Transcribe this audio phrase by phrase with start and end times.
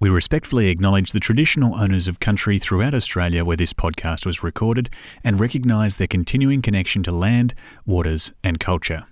[0.00, 4.90] We respectfully acknowledge the traditional owners of country throughout Australia where this podcast was recorded
[5.22, 7.54] and recognise their continuing connection to land,
[7.86, 9.04] waters, and culture.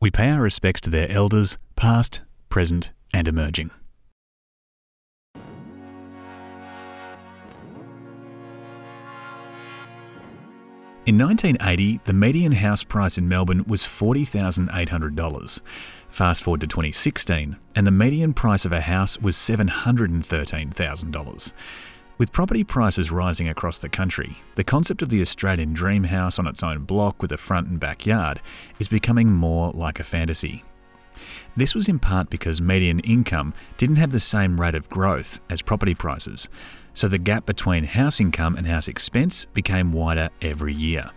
[0.00, 3.70] We pay our respects to their elders, past, present, and emerging.
[11.06, 15.60] In 1980, the median house price in Melbourne was $40,800.
[16.14, 21.52] Fast forward to 2016, and the median price of a house was $713,000.
[22.18, 26.46] With property prices rising across the country, the concept of the Australian dream house on
[26.46, 28.40] its own block with a front and backyard
[28.78, 30.62] is becoming more like a fantasy.
[31.56, 35.62] This was in part because median income didn't have the same rate of growth as
[35.62, 36.48] property prices,
[36.92, 41.10] so the gap between house income and house expense became wider every year.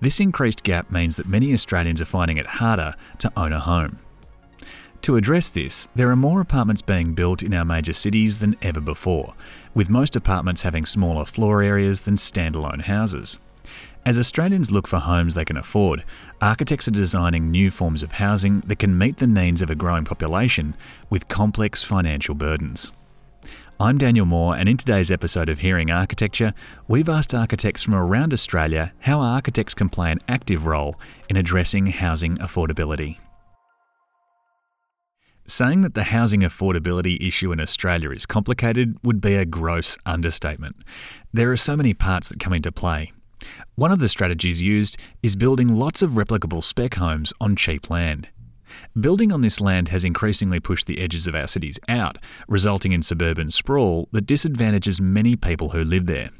[0.00, 3.98] This increased gap means that many Australians are finding it harder to own a home.
[5.02, 8.80] To address this, there are more apartments being built in our major cities than ever
[8.80, 9.34] before,
[9.74, 13.40] with most apartments having smaller floor areas than standalone houses.
[14.06, 16.04] As Australians look for homes they can afford,
[16.40, 20.04] architects are designing new forms of housing that can meet the needs of a growing
[20.04, 20.76] population
[21.10, 22.92] with complex financial burdens.
[23.80, 26.54] I'm Daniel Moore, and in today's episode of Hearing Architecture,
[26.86, 30.94] we've asked architects from around Australia how architects can play an active role
[31.28, 33.18] in addressing housing affordability.
[35.52, 40.76] Saying that the housing affordability issue in Australia is complicated would be a gross understatement.
[41.30, 43.12] There are so many parts that come into play.
[43.74, 48.30] One of the strategies used is building lots of replicable spec homes on cheap land.
[48.98, 52.16] Building on this land has increasingly pushed the edges of our cities out,
[52.48, 56.30] resulting in suburban sprawl that disadvantages many people who live there.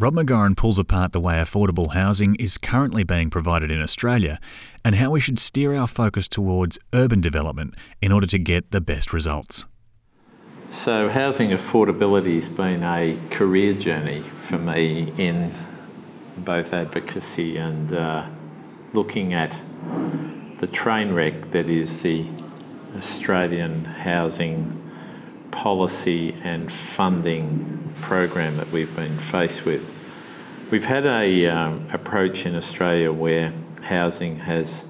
[0.00, 4.40] Rob McGauran pulls apart the way affordable housing is currently being provided in Australia
[4.84, 8.80] and how we should steer our focus towards urban development in order to get the
[8.80, 9.64] best results.
[10.72, 15.52] So, housing affordability has been a career journey for me in
[16.38, 18.26] both advocacy and uh,
[18.94, 19.60] looking at
[20.58, 22.26] the train wreck that is the
[22.96, 24.83] Australian housing
[25.54, 29.82] policy and funding program that we've been faced with.
[30.70, 34.84] We've had a um, approach in Australia where housing has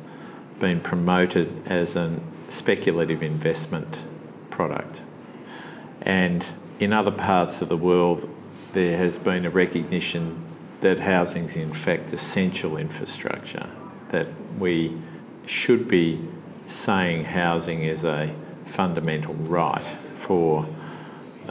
[0.58, 4.04] been promoted as a speculative investment
[4.48, 5.02] product.
[6.00, 6.44] And
[6.80, 8.26] in other parts of the world,
[8.72, 10.42] there has been a recognition
[10.80, 13.68] that housing is in fact essential infrastructure,
[14.08, 14.98] that we
[15.44, 16.26] should be
[16.66, 19.84] saying housing is a fundamental right
[20.24, 20.66] for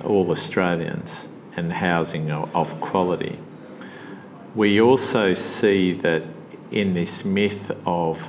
[0.03, 3.37] all Australians and housing of quality.
[4.55, 6.23] We also see that
[6.71, 8.27] in this myth of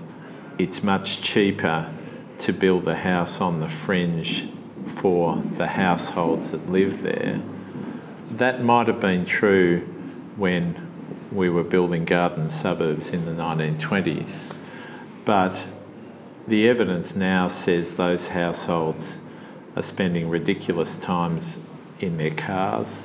[0.59, 1.91] it's much cheaper
[2.39, 4.49] to build a house on the fringe
[4.87, 7.41] for the households that live there.
[8.31, 9.81] That might have been true
[10.37, 10.91] when
[11.33, 14.55] we were building garden suburbs in the 1920s.
[15.25, 15.67] But
[16.47, 19.21] the evidence now says those households
[19.77, 21.59] are spending ridiculous times
[22.01, 23.03] in their cars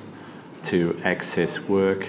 [0.64, 2.06] to access work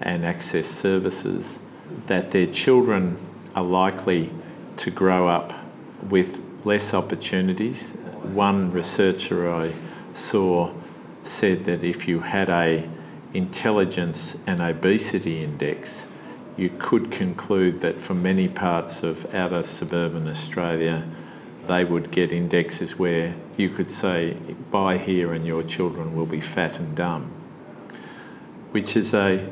[0.00, 1.60] and access services,
[2.06, 3.16] that their children
[3.54, 4.30] are likely
[4.76, 5.52] to grow up
[6.10, 7.92] with less opportunities.
[8.22, 9.72] One researcher I
[10.14, 10.72] saw
[11.22, 12.88] said that if you had a
[13.32, 16.06] intelligence and obesity index,
[16.56, 21.04] you could conclude that for many parts of outer suburban Australia,
[21.66, 24.34] they would get indexes where you could say,
[24.70, 27.32] buy here and your children will be fat and dumb.
[28.72, 29.48] Which is a,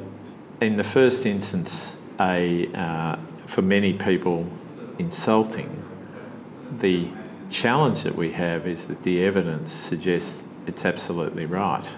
[0.61, 4.47] in the first instance, a, uh, for many people,
[4.99, 5.85] insulting.
[6.79, 7.09] The
[7.51, 11.89] challenge that we have is that the evidence suggests it's absolutely right.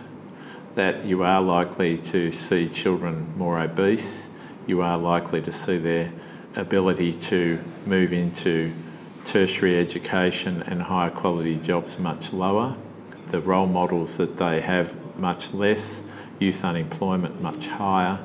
[0.74, 4.28] That you are likely to see children more obese,
[4.66, 6.12] you are likely to see their
[6.56, 8.72] ability to move into
[9.24, 12.76] tertiary education and higher quality jobs much lower.
[13.26, 16.02] The role models that they have much less,
[16.38, 18.18] youth unemployment much higher.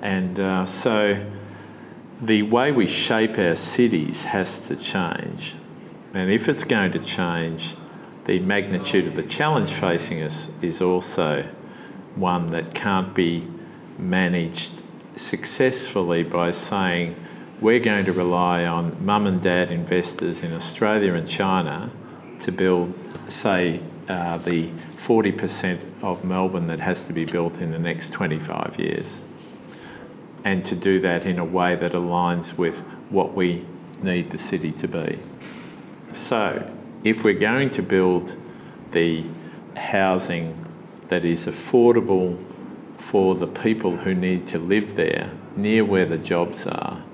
[0.00, 1.24] And uh, so
[2.20, 5.54] the way we shape our cities has to change.
[6.14, 7.74] And if it's going to change,
[8.24, 11.48] the magnitude of the challenge facing us is also
[12.14, 13.46] one that can't be
[13.98, 14.82] managed
[15.16, 17.16] successfully by saying
[17.62, 21.92] we're going to rely on mum and dad investors in Australia and China
[22.40, 22.92] to build,
[23.30, 24.66] say, uh, the
[24.96, 29.20] 40% of Melbourne that has to be built in the next 25 years.
[30.44, 32.80] And to do that in a way that aligns with
[33.10, 33.64] what we
[34.02, 35.20] need the city to be.
[36.14, 36.68] So,
[37.04, 38.34] if we're going to build
[38.90, 39.24] the
[39.76, 40.66] housing
[41.06, 42.44] that is affordable
[42.98, 47.04] for the people who need to live there near where the jobs are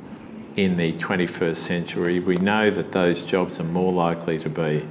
[0.58, 2.18] in the 21st century.
[2.18, 4.84] We know that those jobs are more likely to be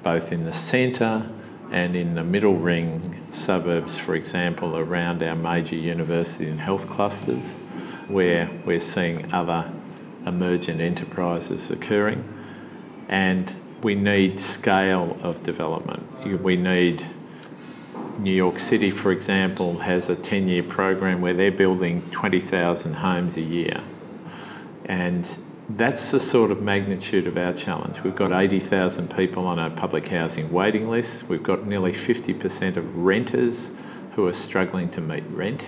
[0.00, 1.28] both in the centre
[1.72, 7.58] and in the middle ring suburbs, for example, around our major university and health clusters,
[8.06, 9.72] where we're seeing other
[10.24, 12.22] emergent enterprises occurring.
[13.08, 13.52] And
[13.82, 16.40] we need scale of development.
[16.40, 17.04] We need
[18.20, 23.36] New York City, for example, has a 10 year program where they're building 20,000 homes
[23.36, 23.82] a year.
[24.92, 25.26] And
[25.70, 28.02] that's the sort of magnitude of our challenge.
[28.02, 31.30] We've got 80,000 people on a public housing waiting list.
[31.30, 33.70] We've got nearly 50% of renters
[34.14, 35.64] who are struggling to meet rent.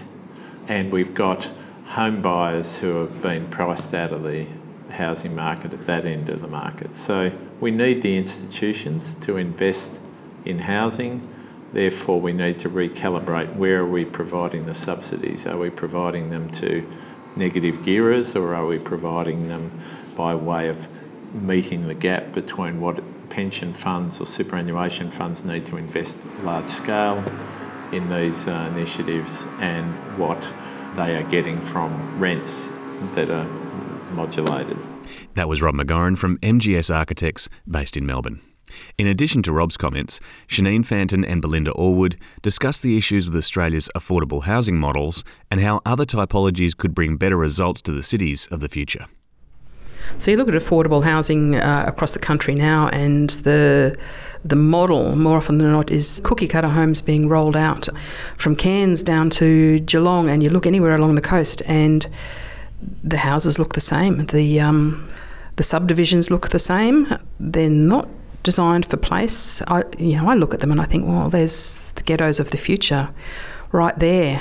[0.69, 1.49] And we've got
[1.87, 4.47] home buyers who have been priced out of the
[4.91, 6.95] housing market at that end of the market.
[6.95, 10.01] So we need the institutions to invest
[10.45, 11.27] in housing.
[11.73, 15.47] Therefore, we need to recalibrate where are we providing the subsidies?
[15.47, 16.87] Are we providing them to
[17.37, 19.71] negative gearers or are we providing them
[20.17, 20.87] by way of
[21.35, 27.23] meeting the gap between what pension funds or superannuation funds need to invest large scale
[27.93, 30.41] in these uh, initiatives and what
[30.97, 32.71] they are getting from rents
[33.15, 33.47] that are
[34.13, 34.79] modulated.
[35.35, 38.41] That was Rob McGauran from MGS Architects based in Melbourne.
[38.99, 43.91] In addition to Rob's comments, Shaneen Fantin and Belinda Allwood discussed the issues with Australia's
[43.97, 48.61] affordable housing models and how other typologies could bring better results to the cities of
[48.61, 49.07] the future.
[50.19, 53.97] So you look at affordable housing uh, across the country now, and the
[54.45, 57.89] the model more often than not is cookie cutter homes being rolled out
[58.37, 62.07] from Cairns down to Geelong, and you look anywhere along the coast, and
[63.03, 64.27] the houses look the same.
[64.27, 65.09] The um,
[65.57, 67.17] the subdivisions look the same.
[67.41, 68.09] They're not
[68.45, 69.61] designed for place.
[69.63, 72.53] I, you know, I look at them and I think, well, there's the ghettos of
[72.53, 73.11] the future,
[73.73, 74.41] right there.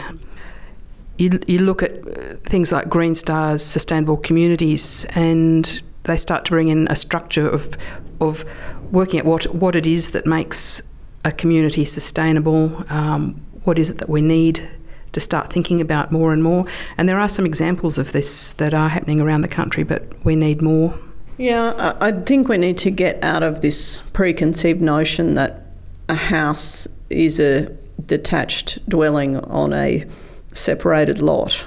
[1.18, 6.52] You, you look at uh, things like Green Stars, sustainable communities, and they start to
[6.52, 7.76] bring in a structure of
[8.20, 8.46] of
[8.92, 10.82] working at what what it is that makes
[11.26, 12.84] a community sustainable.
[12.90, 14.68] Um, what is it that we need
[15.14, 16.66] to start thinking about more and more?
[16.98, 20.36] And there are some examples of this that are happening around the country, but we
[20.36, 20.98] need more.
[21.38, 25.66] Yeah, I think we need to get out of this preconceived notion that
[26.08, 27.70] a house is a
[28.06, 30.06] detached dwelling on a
[30.54, 31.66] separated lot.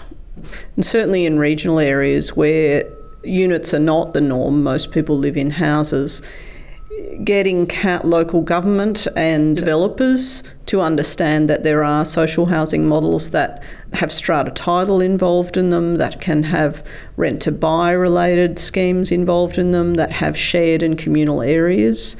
[0.77, 2.85] And certainly in regional areas where
[3.25, 6.23] units are not the norm, most people live in houses,
[7.25, 7.71] getting
[8.05, 13.63] local government and developers to understand that there are social housing models that
[13.95, 16.85] have strata title involved in them, that can have
[17.17, 22.17] rent to buy related schemes involved in them, that have shared and communal areas.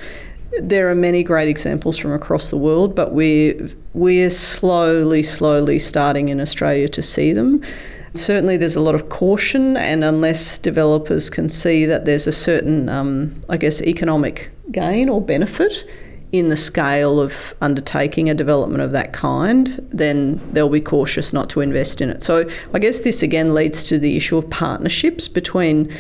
[0.61, 6.29] There are many great examples from across the world, but we're, we're slowly, slowly starting
[6.29, 7.63] in Australia to see them.
[8.15, 12.89] Certainly, there's a lot of caution, and unless developers can see that there's a certain,
[12.89, 15.89] um, I guess, economic gain or benefit
[16.33, 21.49] in the scale of undertaking a development of that kind, then they'll be cautious not
[21.51, 22.23] to invest in it.
[22.23, 25.91] So I guess this again leads to the issue of partnerships between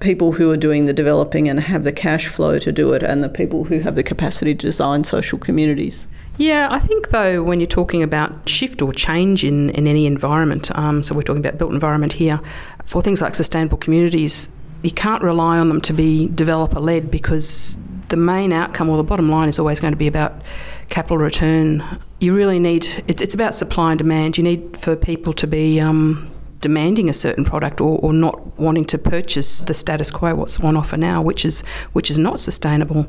[0.00, 3.22] people who are doing the developing and have the cash flow to do it and
[3.22, 6.08] the people who have the capacity to design social communities.
[6.36, 10.76] Yeah, I think though when you're talking about shift or change in, in any environment,
[10.76, 12.40] um, so we're talking about built environment here,
[12.84, 14.48] for things like sustainable communities,
[14.82, 17.76] you can't rely on them to be developer led because
[18.08, 20.40] the main outcome or the bottom line is always going to be about
[20.88, 22.02] capital return.
[22.20, 24.38] You really need it's, it's about supply and demand.
[24.38, 28.84] You need for people to be um, demanding a certain product or, or not wanting
[28.86, 31.60] to purchase the status quo, what's on offer now, which is
[31.92, 33.06] which is not sustainable.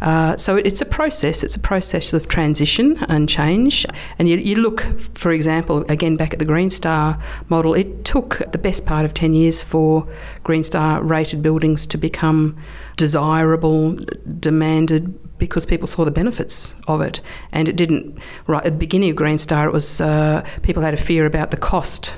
[0.00, 1.42] Uh, so it's a process.
[1.42, 3.86] It's a process of transition and change.
[4.18, 4.84] And you, you, look,
[5.14, 7.74] for example, again back at the Green Star model.
[7.74, 10.06] It took the best part of ten years for
[10.42, 12.56] Green Star rated buildings to become
[12.96, 13.96] desirable,
[14.40, 17.20] demanded because people saw the benefits of it.
[17.52, 20.94] And it didn't, right at the beginning of Green Star, it was uh, people had
[20.94, 22.14] a fear about the cost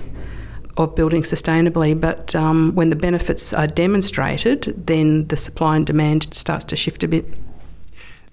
[0.77, 1.99] of building sustainably.
[1.99, 7.03] But um, when the benefits are demonstrated, then the supply and demand starts to shift
[7.03, 7.27] a bit.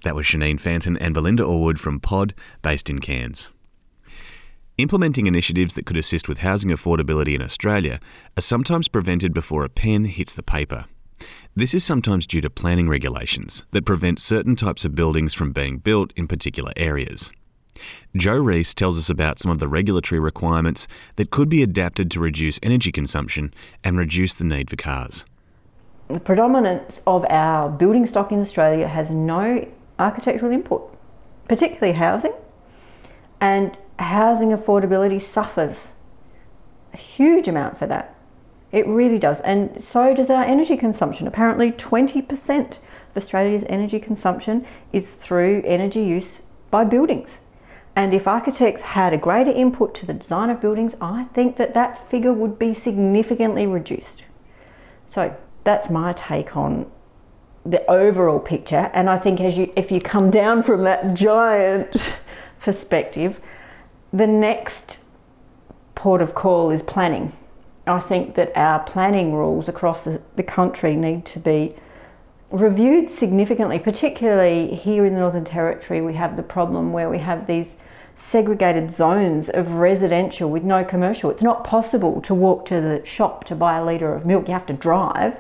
[0.03, 3.49] That was Shaneen Fantin and Belinda Allwood from POD, based in Cairns.
[4.77, 7.99] Implementing initiatives that could assist with housing affordability in Australia
[8.37, 10.85] are sometimes prevented before a pen hits the paper.
[11.55, 15.77] This is sometimes due to planning regulations that prevent certain types of buildings from being
[15.77, 17.31] built in particular areas.
[18.15, 22.19] Joe Rees tells us about some of the regulatory requirements that could be adapted to
[22.19, 25.23] reduce energy consumption and reduce the need for cars.
[26.09, 29.65] The predominance of our building stock in Australia has no
[30.03, 30.89] architectural input.
[31.47, 32.33] particularly housing,
[33.39, 35.89] and housing affordability suffers
[36.93, 38.15] a huge amount for that.
[38.71, 41.27] It really does, and so does our energy consumption.
[41.27, 42.79] Apparently, 20%
[43.09, 46.41] of Australia's energy consumption is through energy use
[46.71, 47.39] by buildings.
[47.95, 51.75] And if architects had a greater input to the design of buildings, I think that
[51.75, 54.23] that figure would be significantly reduced.
[55.05, 56.89] So that's my take on
[57.65, 58.91] the overall picture.
[58.93, 62.17] And I think as you, if you come down from that giant
[62.59, 63.39] perspective,
[64.11, 64.99] the next
[65.95, 67.33] port of call is planning.
[67.85, 71.75] I think that our planning rules across the country need to be
[72.49, 76.01] reviewed significantly, particularly here in the Northern Territory.
[76.01, 77.75] We have the problem where we have these
[78.15, 81.31] segregated zones of residential with no commercial.
[81.31, 84.47] It's not possible to walk to the shop to buy a litre of milk.
[84.47, 85.39] You have to drive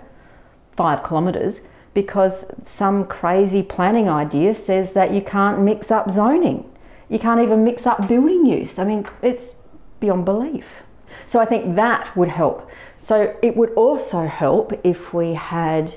[0.75, 1.61] five kilometres
[1.93, 6.69] because some crazy planning idea says that you can't mix up zoning.
[7.09, 8.79] You can't even mix up building use.
[8.79, 9.55] I mean, it's
[9.99, 10.83] beyond belief.
[11.27, 12.69] So I think that would help.
[12.99, 15.95] So it would also help if we had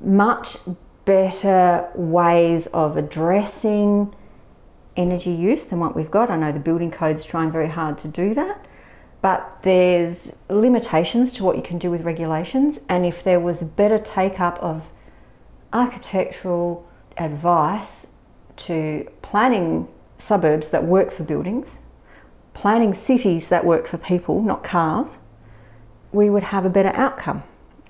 [0.00, 0.56] much
[1.04, 4.14] better ways of addressing
[4.96, 6.30] energy use than what we've got.
[6.30, 8.66] I know the building code's trying very hard to do that,
[9.20, 12.80] but there's limitations to what you can do with regulations.
[12.88, 14.88] And if there was better take up of
[15.72, 16.86] architectural
[17.16, 18.06] advice
[18.56, 21.80] to planning suburbs that work for buildings,
[22.54, 25.18] planning cities that work for people, not cars,
[26.12, 27.42] we would have a better outcome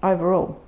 [0.02, 0.60] overall.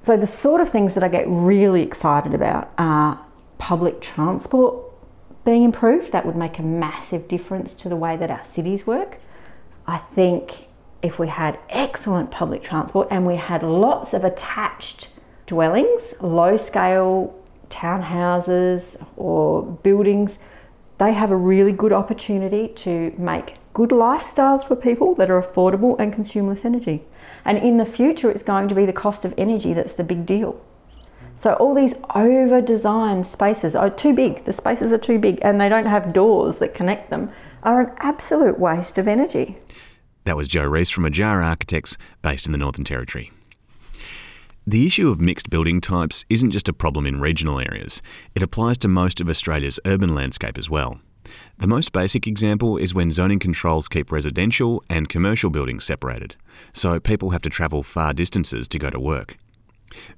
[0.00, 3.24] So, the sort of things that I get really excited about are
[3.58, 4.82] public transport
[5.44, 6.12] being improved.
[6.12, 9.18] That would make a massive difference to the way that our cities work.
[9.86, 10.68] I think
[11.02, 15.08] if we had excellent public transport and we had lots of attached
[15.50, 17.34] dwellings, low scale
[17.70, 20.38] townhouses or buildings,
[20.98, 25.98] they have a really good opportunity to make good lifestyles for people that are affordable
[25.98, 27.02] and consume less energy.
[27.44, 30.24] And in the future, it's going to be the cost of energy that's the big
[30.24, 30.60] deal.
[31.34, 34.44] So all these over-designed spaces are too big.
[34.44, 37.32] The spaces are too big and they don't have doors that connect them
[37.64, 39.58] are an absolute waste of energy.
[40.26, 43.32] That was Joe Rees from Ajara Architects based in the Northern Territory.
[44.70, 48.00] The issue of mixed building types isn't just a problem in regional areas,
[48.36, 51.00] it applies to most of Australia's urban landscape as well.
[51.58, 56.36] The most basic example is when zoning controls keep residential and commercial buildings separated,
[56.72, 59.38] so people have to travel far distances to go to work.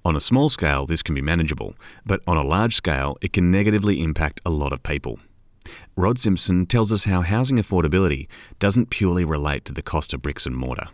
[0.04, 3.50] On a small scale, this can be manageable, but on a large scale, it can
[3.50, 5.18] negatively impact a lot of people.
[5.97, 8.28] Rod Simpson tells us how housing affordability
[8.59, 10.88] doesn't purely relate to the cost of bricks and mortar.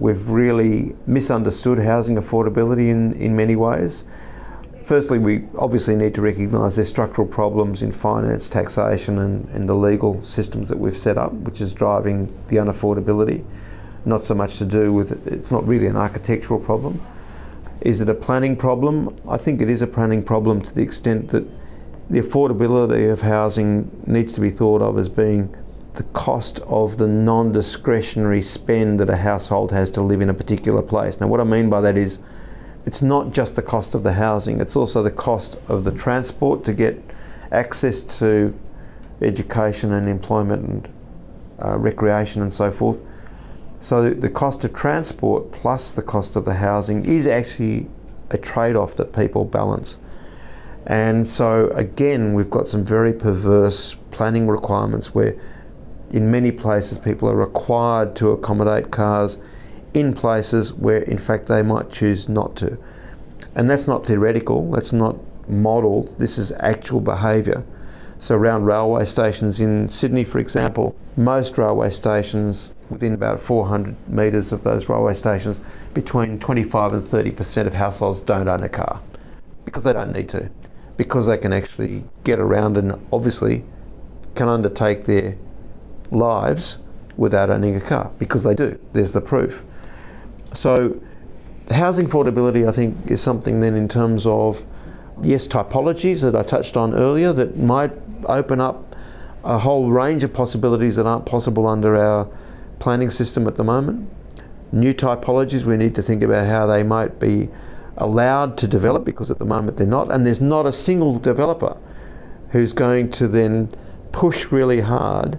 [0.00, 4.02] We've really misunderstood housing affordability in, in many ways.
[4.82, 9.74] Firstly, we obviously need to recognise there's structural problems in finance, taxation, and, and the
[9.74, 13.44] legal systems that we've set up, which is driving the unaffordability.
[14.06, 17.04] Not so much to do with it's not really an architectural problem.
[17.82, 19.14] Is it a planning problem?
[19.28, 21.46] I think it is a planning problem to the extent that
[22.08, 25.54] the affordability of housing needs to be thought of as being
[25.94, 30.34] the cost of the non discretionary spend that a household has to live in a
[30.34, 31.20] particular place.
[31.20, 32.18] Now, what I mean by that is
[32.86, 36.64] it's not just the cost of the housing, it's also the cost of the transport
[36.64, 37.02] to get
[37.52, 38.58] access to
[39.20, 40.88] education and employment and
[41.62, 43.02] uh, recreation and so forth.
[43.80, 47.88] So the cost of transport plus the cost of the housing is actually
[48.30, 49.98] a trade-off that people balance.
[50.86, 55.36] And so again, we've got some very perverse planning requirements where
[56.10, 59.38] in many places people are required to accommodate cars
[59.94, 62.78] in places where in fact they might choose not to.
[63.54, 65.16] And that's not theoretical, that's not
[65.48, 67.64] modelled, this is actual behaviour.
[68.18, 74.52] So around railway stations in Sydney, for example, most railway stations within about 400 metres
[74.52, 75.60] of those railway stations,
[75.94, 79.00] between 25 and 30% of households don't own a car
[79.64, 80.50] because they don't need to,
[80.96, 83.64] because they can actually get around and obviously
[84.34, 85.36] can undertake their
[86.10, 86.78] lives
[87.16, 88.78] without owning a car because they do.
[88.92, 89.62] There's the proof.
[90.52, 91.00] So,
[91.70, 94.64] housing affordability, I think, is something then in terms of
[95.22, 97.92] yes, typologies that I touched on earlier that might
[98.24, 98.96] open up
[99.44, 102.28] a whole range of possibilities that aren't possible under our
[102.78, 104.08] planning system at the moment.
[104.72, 107.48] New typologies, we need to think about how they might be
[107.96, 111.76] allowed to develop because at the moment they're not, and there's not a single developer
[112.50, 113.68] who's going to then
[114.12, 115.38] push really hard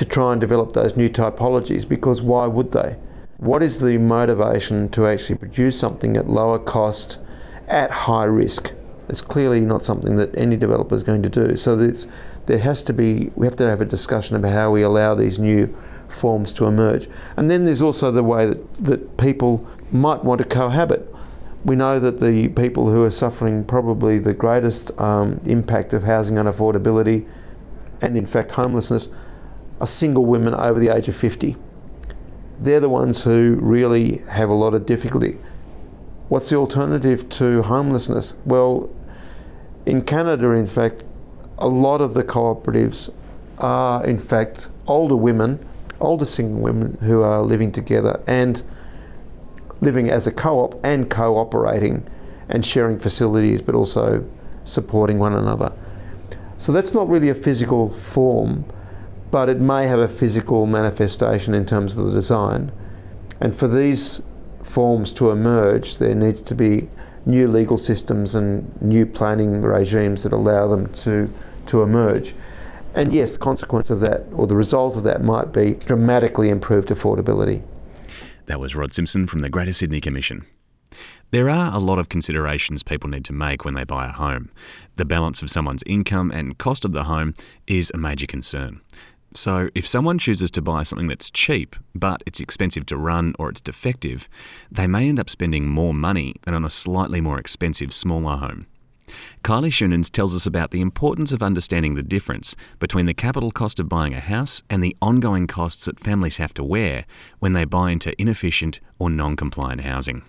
[0.00, 2.96] to try and develop those new typologies because why would they?
[3.36, 7.18] What is the motivation to actually produce something at lower cost
[7.68, 8.72] at high risk?
[9.10, 11.54] It's clearly not something that any developer is going to do.
[11.54, 15.14] So there has to be, we have to have a discussion about how we allow
[15.14, 15.76] these new
[16.08, 17.06] forms to emerge.
[17.36, 21.14] And then there's also the way that, that people might want to cohabit.
[21.66, 26.36] We know that the people who are suffering probably the greatest um, impact of housing
[26.36, 27.28] unaffordability
[28.00, 29.10] and, in fact, homelessness
[29.80, 31.56] are single women over the age of 50.
[32.58, 35.38] They're the ones who really have a lot of difficulty.
[36.28, 38.34] What's the alternative to homelessness?
[38.44, 38.90] Well,
[39.86, 41.02] in Canada, in fact,
[41.58, 43.12] a lot of the cooperatives
[43.58, 45.64] are, in fact, older women,
[46.00, 48.62] older single women who are living together and
[49.80, 52.06] living as a co op and cooperating
[52.48, 54.24] and sharing facilities, but also
[54.64, 55.72] supporting one another.
[56.58, 58.64] So that's not really a physical form,
[59.30, 62.72] but it may have a physical manifestation in terms of the design.
[63.40, 64.20] And for these
[64.62, 66.88] forms to emerge, there needs to be
[67.26, 71.32] new legal systems and new planning regimes that allow them to,
[71.66, 72.34] to emerge.
[72.94, 76.88] And yes, the consequence of that, or the result of that, might be dramatically improved
[76.88, 77.62] affordability.
[78.46, 80.44] That was Rod Simpson from the Greater Sydney Commission.
[81.30, 84.50] There are a lot of considerations people need to make when they buy a home.
[84.96, 87.34] The balance of someone's income and cost of the home
[87.68, 88.80] is a major concern.
[89.34, 93.50] So, if someone chooses to buy something that's cheap, but it's expensive to run or
[93.50, 94.28] it's defective,
[94.72, 98.66] they may end up spending more money than on a slightly more expensive, smaller home.
[99.44, 103.78] Kylie Schoenens tells us about the importance of understanding the difference between the capital cost
[103.78, 107.04] of buying a house and the ongoing costs that families have to wear
[107.38, 110.22] when they buy into inefficient or non compliant housing.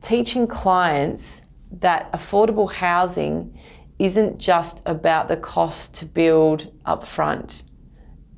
[0.00, 3.56] Teaching clients that affordable housing
[3.98, 7.62] isn't just about the cost to build upfront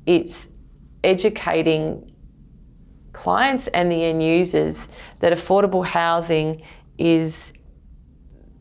[0.05, 0.47] it's
[1.03, 2.11] educating
[3.11, 4.87] clients and the end users
[5.19, 6.61] that affordable housing
[6.97, 7.53] is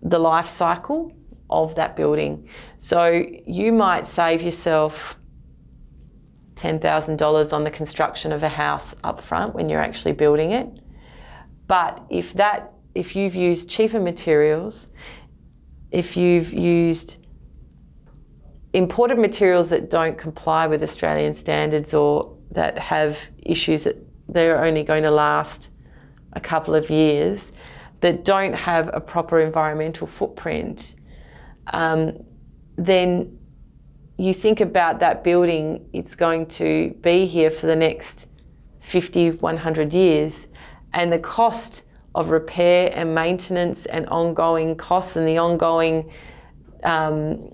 [0.03, 1.13] the life cycle
[1.49, 2.49] of that building.
[2.79, 5.19] So you might save yourself
[6.55, 10.69] $10,000 on the construction of a house up front when you're actually building it.
[11.67, 14.89] But if that if you've used cheaper materials,
[15.91, 17.17] if you've used
[18.73, 23.97] imported materials that don't comply with Australian standards or that have issues that
[24.29, 25.71] they're only going to last
[26.35, 27.53] a couple of years,
[28.01, 30.97] that don't have a proper environmental footprint,
[31.69, 32.25] um,
[32.77, 33.39] then
[34.17, 38.27] you think about that building, it's going to be here for the next
[38.81, 40.47] 50, 100 years,
[40.95, 41.83] and the cost
[42.15, 46.11] of repair and maintenance and ongoing costs and the ongoing
[46.85, 47.51] um,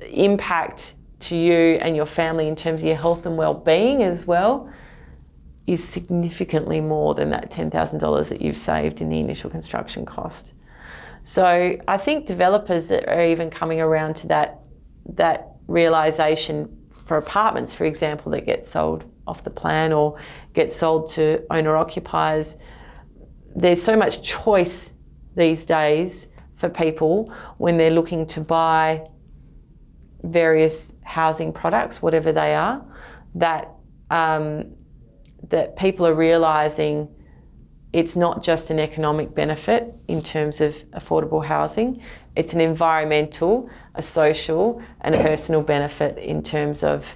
[0.00, 4.70] impact to you and your family in terms of your health and well-being as well
[5.66, 10.54] is significantly more than that $10,000 that you've saved in the initial construction cost.
[11.24, 14.60] So I think developers are even coming around to that
[15.14, 20.18] that realization for apartments, for example, that get sold off the plan or
[20.52, 22.56] get sold to owner occupiers,
[23.54, 24.92] there's so much choice
[25.36, 29.06] these days for people when they're looking to buy
[30.24, 32.84] various housing products, whatever they are,
[33.34, 33.70] that
[34.10, 34.64] um,
[35.48, 37.08] that people are realising
[37.92, 42.00] it's not just an economic benefit in terms of affordable housing,
[42.36, 47.06] it's an environmental, a social, and a personal benefit in terms of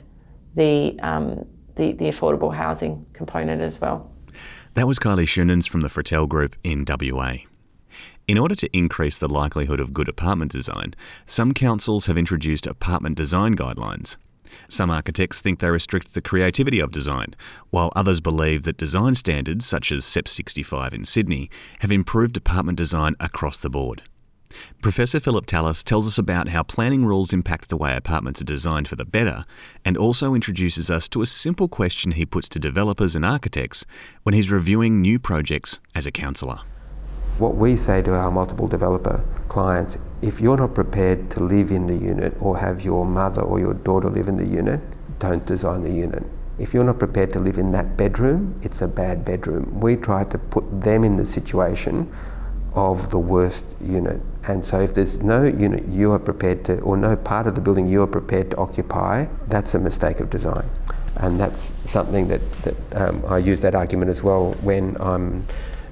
[0.57, 4.11] the, um, the, the affordable housing component as well.
[4.75, 7.37] That was Kylie Schoenens from the Fratelli Group in WA.
[8.27, 10.95] In order to increase the likelihood of good apartment design,
[11.27, 14.17] some councils have introduced apartment design guidelines.
[14.67, 17.35] Some architects think they restrict the creativity of design,
[17.69, 22.79] while others believe that design standards, such as SEPP 65 in Sydney, have improved apartment
[22.79, 24.03] design across the board.
[24.81, 28.89] Professor Philip Thalis tells us about how planning rules impact the way apartments are designed
[28.89, 29.45] for the better,
[29.85, 33.85] and also introduces us to a simple question he puts to developers and architects
[34.23, 36.61] when he's reviewing new projects as a councillor.
[37.39, 41.89] What we say to our multiple developer clients, if you're not prepared to live in
[41.89, 44.81] the unit or have your mother or your daughter live in the unit,
[45.19, 46.23] don't design the unit.
[46.61, 49.81] If you're not prepared to live in that bedroom, it's a bad bedroom.
[49.81, 52.09] We try to put them in the situation
[52.75, 54.21] of the worst unit.
[54.47, 57.61] And so if there's no unit you are prepared to, or no part of the
[57.61, 60.71] building you are prepared to occupy, that's a mistake of design.
[61.17, 65.47] And that's something that, that um, I use that argument as well when I'm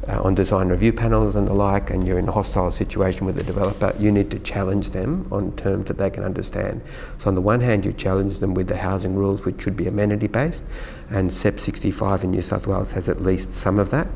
[0.08, 3.38] uh, on design review panels and the like, and you're in a hostile situation with
[3.38, 6.80] a developer, you need to challenge them on terms that they can understand.
[7.18, 9.86] So, on the one hand, you challenge them with the housing rules, which should be
[9.86, 10.64] amenity based,
[11.10, 14.08] and SEPP 65 in New South Wales has at least some of that.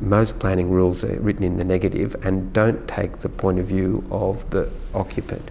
[0.00, 4.04] most planning rules are written in the negative and don't take the point of view
[4.10, 5.50] of the occupant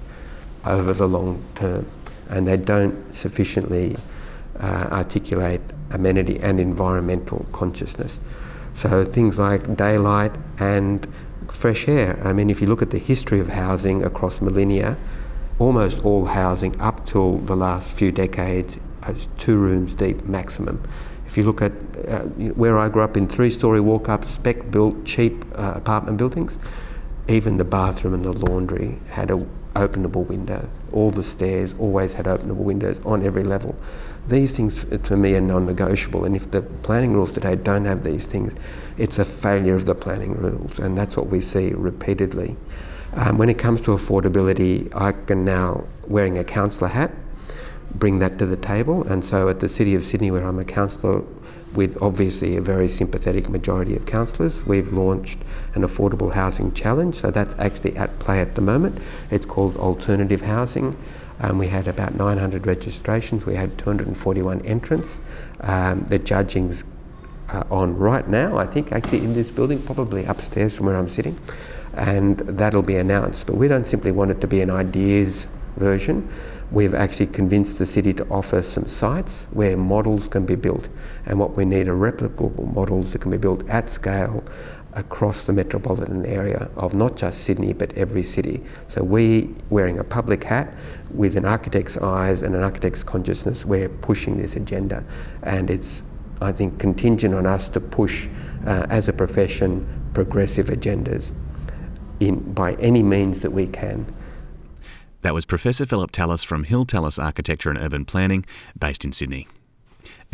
[0.66, 1.86] over the long term,
[2.30, 3.98] and they don't sufficiently
[4.60, 8.20] uh, articulate amenity and environmental consciousness.
[8.74, 11.08] So things like daylight and
[11.52, 12.20] fresh air.
[12.24, 14.98] I mean, if you look at the history of housing across millennia,
[15.60, 18.78] almost all housing up till the last few decades
[19.10, 20.82] is two rooms deep maximum.
[21.28, 21.72] If you look at
[22.08, 22.20] uh,
[22.56, 26.58] where I grew up in three story walk up, spec built, cheap uh, apartment buildings,
[27.28, 30.68] even the bathroom and the laundry had an openable window.
[30.92, 33.76] All the stairs always had openable windows on every level.
[34.28, 38.04] These things, for me, are non negotiable, and if the planning rules today don't have
[38.04, 38.54] these things,
[38.98, 42.56] it's a failure of the planning rules, and that's what we see repeatedly.
[43.16, 47.12] Um, when it comes to affordability, I can now, wearing a councillor hat,
[47.96, 50.66] bring that to the table, and so at the City of Sydney, where I'm a
[50.66, 51.24] councillor,
[51.74, 54.66] with obviously a very sympathetic majority of councillors.
[54.66, 55.40] We've launched
[55.74, 59.00] an affordable housing challenge, so that's actually at play at the moment.
[59.32, 60.96] It's called Alternative Housing.
[61.40, 65.22] Um, we had about 900 registrations, we had 241 entrants.
[65.62, 66.84] Um, the judging's
[67.50, 71.08] uh, on right now, I think, actually in this building, probably upstairs from where I'm
[71.08, 71.40] sitting,
[71.94, 73.48] and that'll be announced.
[73.48, 76.28] But we don't simply want it to be an ideas version.
[76.72, 80.90] We've actually convinced the city to offer some sites where models can be built,
[81.26, 84.44] and what we need are replicable models that can be built at scale
[84.96, 88.64] across the metropolitan area of not just Sydney but every city.
[88.88, 90.74] So we, wearing a public hat
[91.12, 95.04] with an architect's eyes and an architect's consciousness, we're pushing this agenda,
[95.44, 96.04] and it's
[96.42, 98.28] I think contingent on us to push
[98.66, 101.32] uh, as a profession progressive agendas
[102.20, 104.14] in by any means that we can.
[105.22, 108.46] That was Professor Philip Thalis from Hill Thalis Architecture and Urban Planning,
[108.78, 109.48] based in Sydney.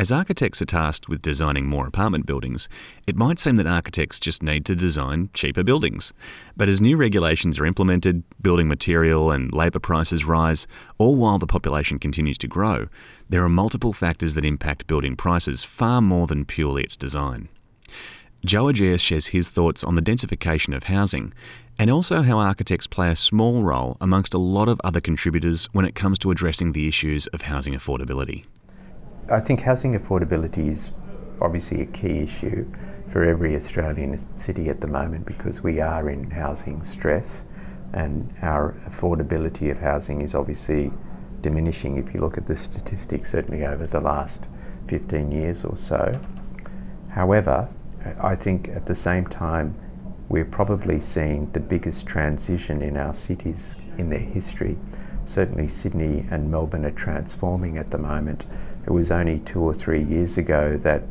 [0.00, 2.70] As architects are tasked with designing more apartment buildings,
[3.06, 6.14] it might seem that architects just need to design cheaper buildings.
[6.56, 11.46] But as new regulations are implemented, building material and labour prices rise, all while the
[11.46, 12.88] population continues to grow,
[13.28, 17.50] there are multiple factors that impact building prices far more than purely its design.
[18.42, 21.34] Joe Agius shares his thoughts on the densification of housing
[21.78, 25.84] and also how architects play a small role amongst a lot of other contributors when
[25.84, 28.46] it comes to addressing the issues of housing affordability.
[29.30, 30.90] I think housing affordability is
[31.40, 32.68] obviously a key issue
[33.06, 37.44] for every Australian city at the moment because we are in housing stress
[37.92, 40.92] and our affordability of housing is obviously
[41.42, 44.48] diminishing if you look at the statistics, certainly over the last
[44.88, 46.20] 15 years or so.
[47.10, 47.68] However,
[48.20, 49.76] I think at the same time,
[50.28, 54.76] we're probably seeing the biggest transition in our cities in their history.
[55.24, 58.46] Certainly, Sydney and Melbourne are transforming at the moment.
[58.86, 61.02] It was only two or three years ago that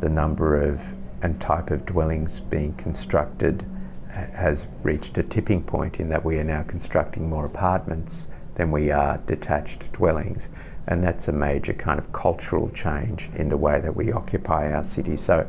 [0.00, 0.80] the number of
[1.20, 3.66] and type of dwellings being constructed
[4.12, 8.90] has reached a tipping point in that we are now constructing more apartments than we
[8.90, 10.48] are detached dwellings.
[10.86, 14.84] And that's a major kind of cultural change in the way that we occupy our
[14.84, 15.22] cities.
[15.22, 15.46] So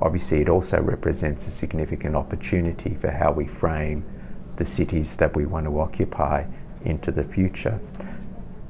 [0.00, 4.04] Obviously, it also represents a significant opportunity for how we frame
[4.56, 6.44] the cities that we want to occupy
[6.84, 7.80] into the future.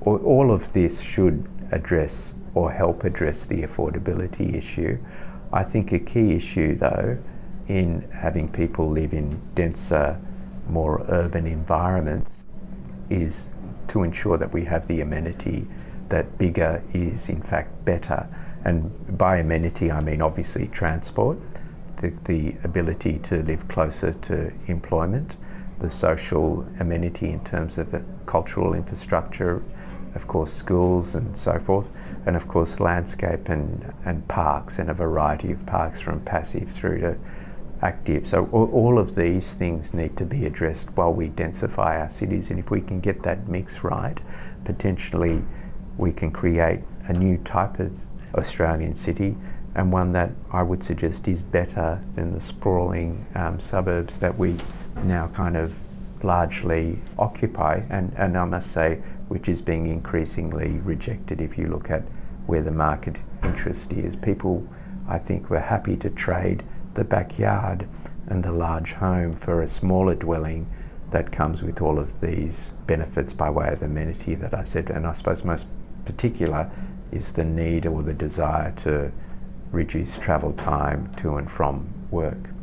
[0.02, 4.98] All of this should address or help address the affordability issue.
[5.52, 7.18] I think a key issue, though,
[7.66, 10.20] in having people live in denser,
[10.68, 12.44] more urban environments
[13.10, 13.48] is
[13.88, 15.66] to ensure that we have the amenity
[16.08, 18.28] that bigger is, in fact, better.
[18.64, 21.38] And by amenity, I mean obviously transport,
[21.96, 25.36] the, the ability to live closer to employment,
[25.78, 27.94] the social amenity in terms of
[28.26, 29.62] cultural infrastructure,
[30.14, 31.90] of course, schools and so forth,
[32.26, 37.00] and of course, landscape and, and parks, and a variety of parks from passive through
[37.00, 37.16] to
[37.82, 38.26] active.
[38.26, 42.50] So, all, all of these things need to be addressed while we densify our cities,
[42.50, 44.18] and if we can get that mix right,
[44.64, 45.42] potentially
[45.98, 47.92] we can create a new type of
[48.34, 49.36] Australian city
[49.74, 54.56] and one that I would suggest is better than the sprawling um, suburbs that we
[55.02, 55.76] now kind of
[56.22, 59.02] largely occupy, and, and I must say,
[59.34, 62.04] which is being increasingly rejected if you look at
[62.46, 64.14] where the market interest is.
[64.14, 64.64] People,
[65.08, 66.62] I think, were happy to trade
[66.94, 67.88] the backyard
[68.28, 70.70] and the large home for a smaller dwelling
[71.10, 75.04] that comes with all of these benefits by way of amenity that I said, and
[75.04, 75.66] I suppose most
[76.04, 76.70] particular
[77.10, 79.10] is the need or the desire to
[79.72, 82.53] reduce travel time to and from work.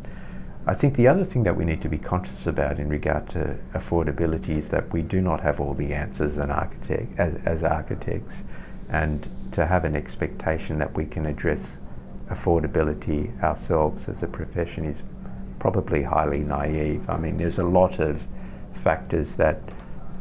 [0.67, 3.57] I think the other thing that we need to be conscious about in regard to
[3.73, 8.43] affordability is that we do not have all the answers an architect, as, as architects,
[8.87, 11.77] and to have an expectation that we can address
[12.29, 15.01] affordability ourselves as a profession is
[15.57, 17.09] probably highly naive.
[17.09, 18.21] I mean, there's a lot of
[18.75, 19.59] factors that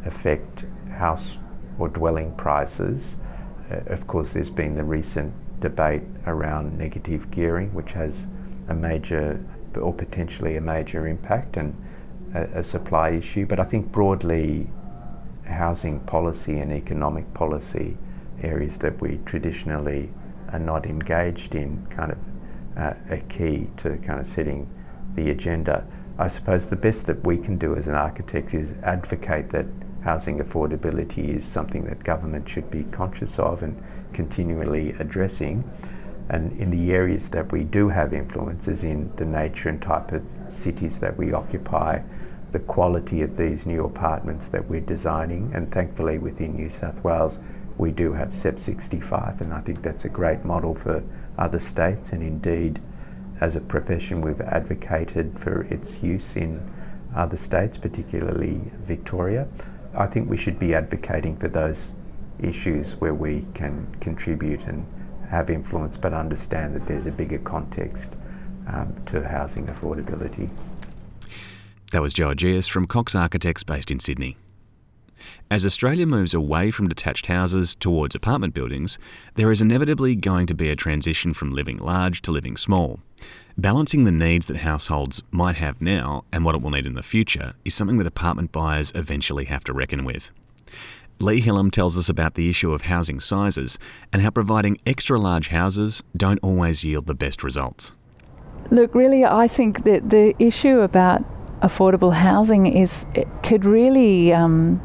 [0.06, 0.64] affect
[0.96, 1.36] house
[1.78, 3.16] or dwelling prices.
[3.70, 8.26] Uh, of course, there's been the recent debate around negative gearing, which has
[8.68, 9.44] a major
[9.76, 11.74] or potentially a major impact and
[12.34, 13.46] a, a supply issue.
[13.46, 14.68] But I think broadly,
[15.44, 17.96] housing policy and economic policy
[18.42, 20.10] areas that we traditionally
[20.52, 22.18] are not engaged in kind of
[22.76, 24.68] uh, a key to kind of setting
[25.14, 25.86] the agenda.
[26.18, 29.66] I suppose the best that we can do as an architect is advocate that
[30.02, 35.64] housing affordability is something that government should be conscious of and continually addressing.
[36.30, 40.22] And in the areas that we do have influences in the nature and type of
[40.48, 42.02] cities that we occupy,
[42.52, 47.40] the quality of these new apartments that we're designing, and thankfully within New South Wales,
[47.78, 51.02] we do have SEPP 65, and I think that's a great model for
[51.36, 52.12] other states.
[52.12, 52.80] And indeed,
[53.40, 56.62] as a profession, we've advocated for its use in
[57.12, 59.48] other states, particularly Victoria.
[59.94, 61.90] I think we should be advocating for those
[62.38, 64.86] issues where we can contribute and
[65.30, 68.16] have influence, but understand that there's a bigger context
[68.66, 70.50] um, to housing affordability.
[71.92, 74.36] That was Joe Agius from Cox Architects based in Sydney.
[75.50, 78.98] As Australia moves away from detached houses towards apartment buildings,
[79.34, 83.00] there is inevitably going to be a transition from living large to living small.
[83.58, 87.02] Balancing the needs that households might have now and what it will need in the
[87.02, 90.30] future is something that apartment buyers eventually have to reckon with.
[91.20, 93.78] Lee Hillam tells us about the issue of housing sizes
[94.10, 97.92] and how providing extra large houses don't always yield the best results.
[98.70, 101.22] Look, really, I think that the issue about
[101.60, 104.80] affordable housing is it could really um,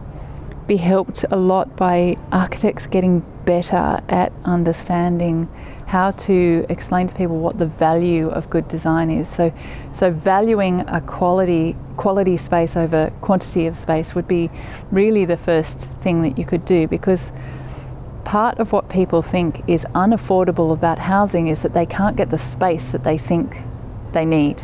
[0.67, 5.48] be helped a lot by architects getting better at understanding
[5.86, 9.28] how to explain to people what the value of good design is.
[9.28, 9.54] So,
[9.93, 14.50] so valuing a quality quality space over quantity of space would be
[14.91, 17.32] really the first thing that you could do because
[18.26, 22.38] part of what people think is unaffordable about housing is that they can't get the
[22.38, 23.58] space that they think
[24.12, 24.62] they need.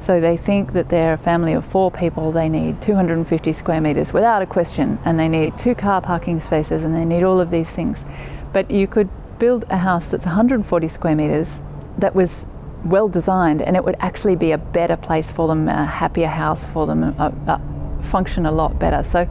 [0.00, 4.12] So they think that they're a family of four people, they need 250 square metres
[4.12, 7.52] without a question, and they need two car parking spaces, and they need all of
[7.52, 8.04] these things.
[8.52, 9.08] But you could
[9.42, 11.64] build a house that's 140 square metres
[11.98, 12.46] that was
[12.84, 16.64] well designed, and it would actually be a better place for them, a happier house
[16.64, 19.02] for them, a, a function a lot better.
[19.02, 19.28] So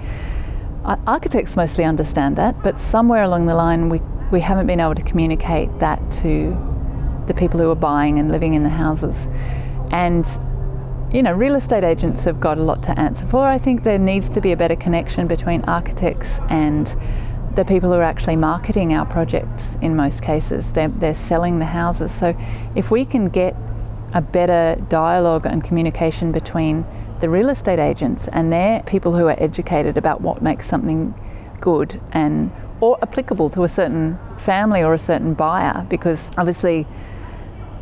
[1.08, 4.02] architects mostly understand that, but somewhere along the line we,
[4.34, 6.58] we haven't been able to communicate that to
[7.28, 9.30] the people who are buying and living in the houses.
[9.92, 10.28] And
[11.14, 13.48] you know, real estate agents have got a lot to answer for.
[13.48, 16.94] I think there needs to be a better connection between architects and
[17.56, 20.72] the people who are actually marketing our projects in most cases.
[20.72, 22.12] They're, they're selling the houses.
[22.12, 22.36] So
[22.76, 23.56] if we can get
[24.14, 26.86] a better dialogue and communication between
[27.20, 31.14] the real estate agents and their people who are educated about what makes something
[31.60, 36.88] good and or applicable to a certain family or a certain buyer because obviously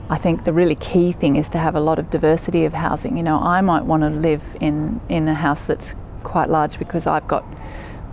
[0.10, 3.16] I think the really key thing is to have a lot of diversity of housing.
[3.16, 7.06] You know, I might want to live in, in a house that's quite large because
[7.06, 7.46] I've got,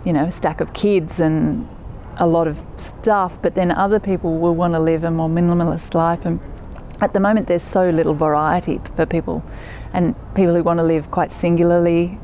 [0.07, 1.67] you know, a stack of kids and
[2.15, 5.93] a lot of stuff, but then other people will want to live a more minimalist
[5.93, 6.25] life.
[6.25, 6.39] And
[7.01, 9.43] at the moment, there's so little variety for people,
[9.91, 12.17] and people who want to live quite singularly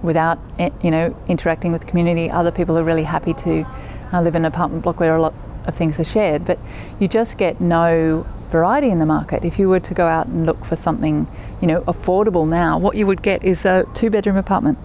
[0.00, 2.30] without, eh, you know, interacting with community.
[2.30, 3.66] Other people are really happy to
[4.12, 5.34] uh, live in an apartment block where a lot
[5.66, 6.60] of things are shared, but
[7.00, 9.44] you just get no variety in the market.
[9.44, 11.28] If you were to go out and look for something,
[11.60, 14.78] you know, affordable now, what you would get is a two bedroom apartment.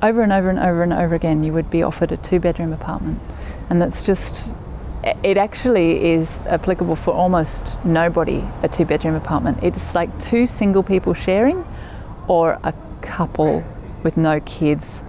[0.00, 2.72] Over and over and over and over again, you would be offered a two bedroom
[2.72, 3.20] apartment.
[3.68, 4.48] And that's just,
[5.24, 9.58] it actually is applicable for almost nobody, a two bedroom apartment.
[9.62, 11.66] It's like two single people sharing
[12.28, 13.64] or a couple
[14.04, 15.02] with no kids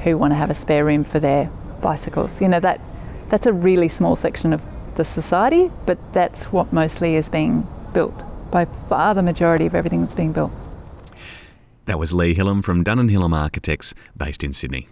[0.00, 2.40] who want to have a spare room for their bicycles.
[2.40, 2.96] You know, that's,
[3.28, 4.62] that's a really small section of
[4.96, 10.02] the society, but that's what mostly is being built by far the majority of everything
[10.02, 10.52] that's being built.
[11.86, 14.88] That was Lee Hillam from Dunn Hillam Architects, based in Sydney.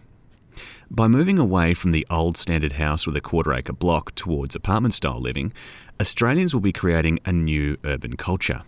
[0.91, 4.95] By moving away from the old standard house with a quarter acre block towards apartment
[4.95, 5.53] style living,
[6.01, 8.63] Australians will be creating a new urban culture.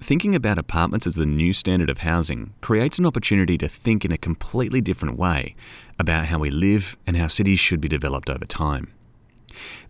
[0.00, 4.10] Thinking about apartments as the new standard of housing creates an opportunity to think in
[4.10, 5.54] a completely different way
[6.00, 8.92] about how we live and how cities should be developed over time.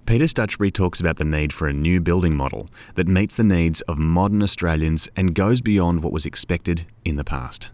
[0.07, 3.81] Peter Stutchbury talks about the need for a new building model that meets the needs
[3.83, 7.69] of modern Australians and goes beyond what was expected in the past.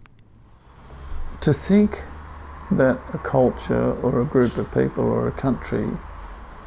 [1.41, 2.03] To think
[2.71, 5.87] that a culture or a group of people or a country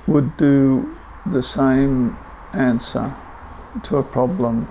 [0.06, 2.16] would do the same
[2.52, 3.14] answer
[3.82, 4.68] to a problem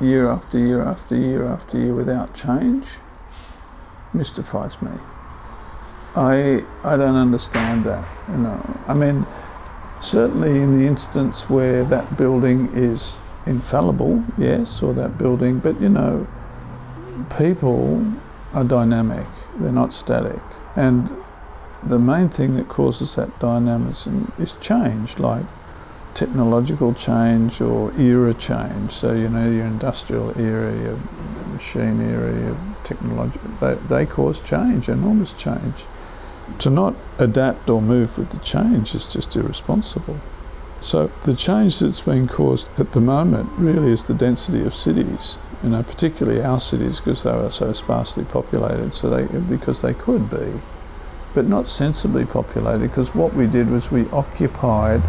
[0.00, 2.86] year after year after year after year without change
[4.12, 4.90] mystifies me.
[6.14, 8.06] I I don't understand that.
[8.28, 9.26] You know, I mean,
[10.00, 15.88] certainly in the instance where that building is infallible, yes, or that building, but you
[15.88, 16.26] know,
[17.38, 18.04] people
[18.52, 19.26] are dynamic.
[19.58, 20.40] They're not static,
[20.74, 21.10] and
[21.82, 25.44] the main thing that causes that dynamism is change, like
[26.14, 28.92] technological change or era change.
[28.92, 30.98] So you know, your industrial era, your
[31.52, 35.84] machine era, your technological, they, they cause change, enormous change.
[36.58, 40.18] To not adapt or move with the change is just irresponsible.
[40.82, 45.38] So the change that's being caused at the moment really is the density of cities.
[45.62, 48.94] You know, particularly our cities because they were so sparsely populated.
[48.94, 50.60] So they because they could be,
[51.34, 52.80] but not sensibly populated.
[52.80, 55.00] Because what we did was we occupied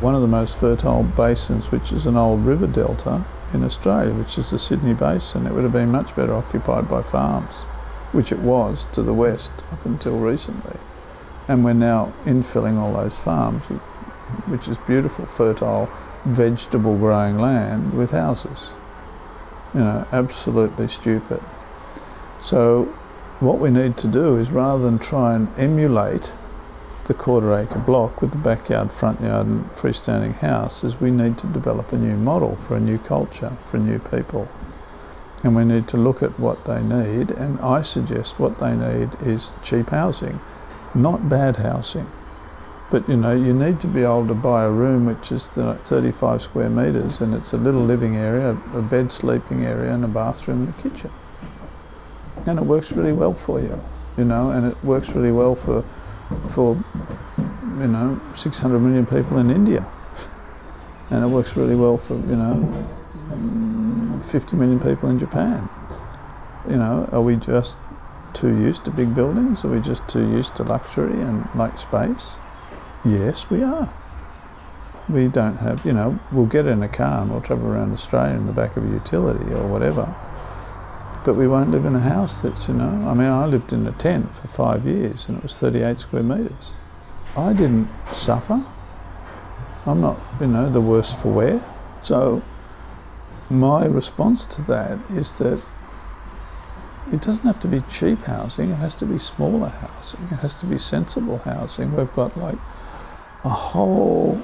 [0.00, 4.38] one of the most fertile basins, which is an old river delta in Australia, which
[4.38, 5.46] is the Sydney Basin.
[5.46, 7.64] It would have been much better occupied by farms,
[8.16, 10.78] which it was to the west up until recently.
[11.48, 13.64] And we're now infilling all those farms,
[14.46, 15.90] which is beautiful, fertile,
[16.24, 18.70] vegetable growing land with houses.
[19.74, 21.42] You know, absolutely stupid.
[22.42, 22.84] So,
[23.40, 26.32] what we need to do is rather than try and emulate
[27.08, 31.36] the quarter acre block with the backyard, front yard, and freestanding house is we need
[31.36, 34.48] to develop a new model for a new culture, for new people.
[35.46, 39.10] And we need to look at what they need, and I suggest what they need
[39.22, 40.40] is cheap housing,
[40.92, 42.10] not bad housing.
[42.90, 46.42] But you know, you need to be able to buy a room which is 35
[46.42, 50.66] square metres and it's a little living area, a bed sleeping area, and a bathroom
[50.66, 51.12] and a kitchen.
[52.44, 53.80] And it works really well for you,
[54.18, 55.84] you know, and it works really well for
[56.48, 56.74] for
[57.78, 59.86] you know 600 million people in India,
[61.08, 62.95] and it works really well for you know
[64.22, 65.68] 50 million people in Japan.
[66.68, 67.78] You know, are we just
[68.32, 69.64] too used to big buildings?
[69.64, 72.36] Are we just too used to luxury and like space?
[73.04, 73.92] Yes, we are.
[75.08, 78.34] We don't have, you know, we'll get in a car and we'll travel around Australia
[78.34, 80.14] in the back of a utility or whatever
[81.26, 83.84] but we won't live in a house that's, you know, I mean, I lived in
[83.84, 86.70] a tent for five years and it was 38 square metres.
[87.36, 88.64] I didn't suffer.
[89.86, 91.64] I'm not, you know, the worse for wear.
[92.00, 92.44] So
[93.50, 95.62] my response to that is that
[97.12, 100.56] it doesn't have to be cheap housing, it has to be smaller housing, it has
[100.56, 101.94] to be sensible housing.
[101.94, 102.58] We've got like
[103.44, 104.42] a whole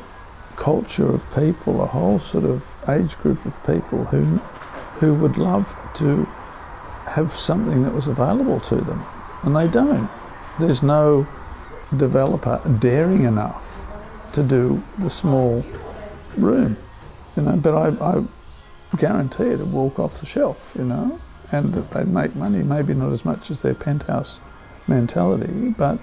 [0.57, 4.37] culture of people, a whole sort of age group of people who
[5.01, 6.25] who would love to
[7.07, 9.03] have something that was available to them,
[9.43, 10.09] and they don't.
[10.61, 11.27] There's no
[11.97, 13.85] developer daring enough
[14.33, 15.65] to do the small
[16.37, 16.77] room,
[17.37, 17.57] you know.
[17.57, 18.25] But I, I
[18.97, 22.63] guarantee it'd walk off the shelf, you know, and that they'd make money.
[22.63, 24.41] Maybe not as much as their penthouse
[24.87, 25.99] mentality, but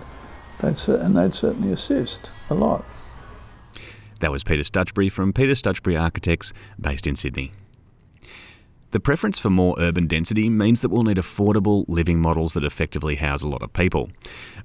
[0.59, 2.85] they'd and they'd certainly assist a lot.
[4.19, 7.53] That was Peter Stutchbury from Peter Stutchbury Architects, based in Sydney.
[8.91, 13.15] The preference for more urban density means that we'll need affordable living models that effectively
[13.15, 14.09] house a lot of people.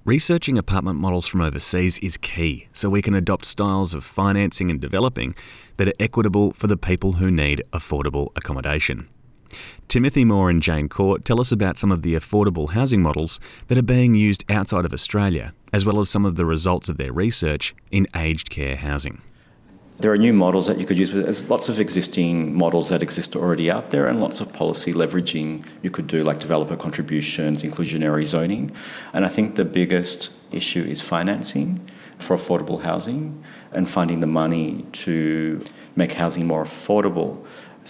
[0.07, 4.81] Researching apartment models from overseas is key so we can adopt styles of financing and
[4.81, 5.35] developing
[5.77, 9.09] that are equitable for the people who need affordable accommodation.
[9.89, 13.77] Timothy Moore and Jane Court tell us about some of the affordable housing models that
[13.77, 17.13] are being used outside of Australia, as well as some of the results of their
[17.13, 19.21] research in aged care housing.
[20.01, 23.01] There are new models that you could use, but there's lots of existing models that
[23.01, 27.63] exist already out there and lots of policy leveraging you could do, like developer contributions,
[27.63, 28.73] inclusionary zoning.
[29.13, 33.43] And I think the biggest issue is financing for affordable housing
[33.75, 35.63] and finding the money to
[35.97, 37.45] make housing more affordable.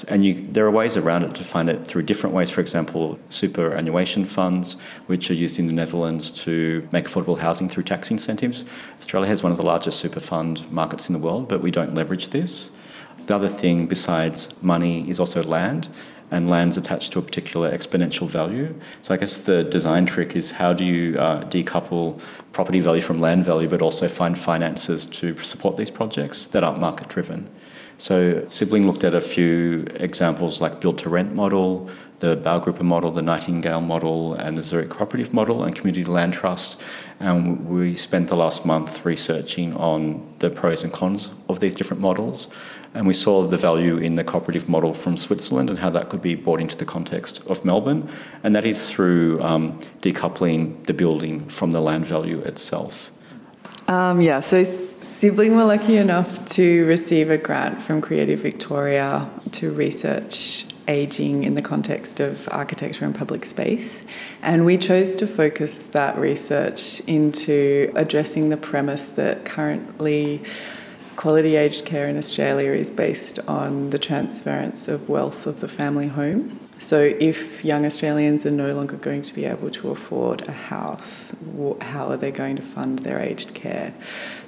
[0.09, 2.51] And you, there are ways around it to find it through different ways.
[2.51, 7.85] For example, superannuation funds, which are used in the Netherlands to make affordable housing through
[7.85, 8.64] tax incentives.
[8.99, 11.94] Australia has one of the largest super fund markets in the world, but we don't
[11.94, 12.70] leverage this.
[13.27, 15.88] The other thing besides money is also land,
[16.35, 18.75] and land's attached to a particular exponential value.
[19.02, 22.21] So I guess the design trick is how do you uh, decouple
[22.52, 26.81] property value from land value, but also find finances to support these projects that aren't
[26.81, 27.48] market driven.
[27.98, 31.88] So Sibling looked at a few examples like build to rent model,
[32.19, 36.83] the Baugruppe model, the Nightingale model, and the Zurich cooperative model, and community land trusts.
[37.21, 42.02] And we spent the last month researching on the pros and cons of these different
[42.02, 42.48] models.
[42.95, 46.23] And we saw the value in the cooperative model from Switzerland and how that could
[46.23, 48.09] be brought into the context of Melbourne.
[48.45, 53.11] And that is through um, decoupling the building from the land value itself.
[53.88, 59.71] Um, yeah, so Sibling were lucky enough to receive a grant from Creative Victoria to
[59.71, 64.05] research ageing in the context of architecture and public space.
[64.42, 70.42] And we chose to focus that research into addressing the premise that currently
[71.17, 76.08] quality aged care in Australia is based on the transference of wealth of the family
[76.08, 76.60] home.
[76.79, 81.35] So, if young Australians are no longer going to be able to afford a house,
[81.81, 83.94] how are they going to fund their aged care?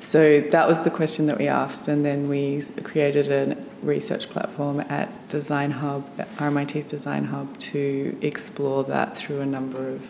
[0.01, 4.81] So, that was the question that we asked, and then we created a research platform
[4.81, 6.05] at Design Hub,
[6.37, 10.03] RMIT's Design Hub, to explore that through a number of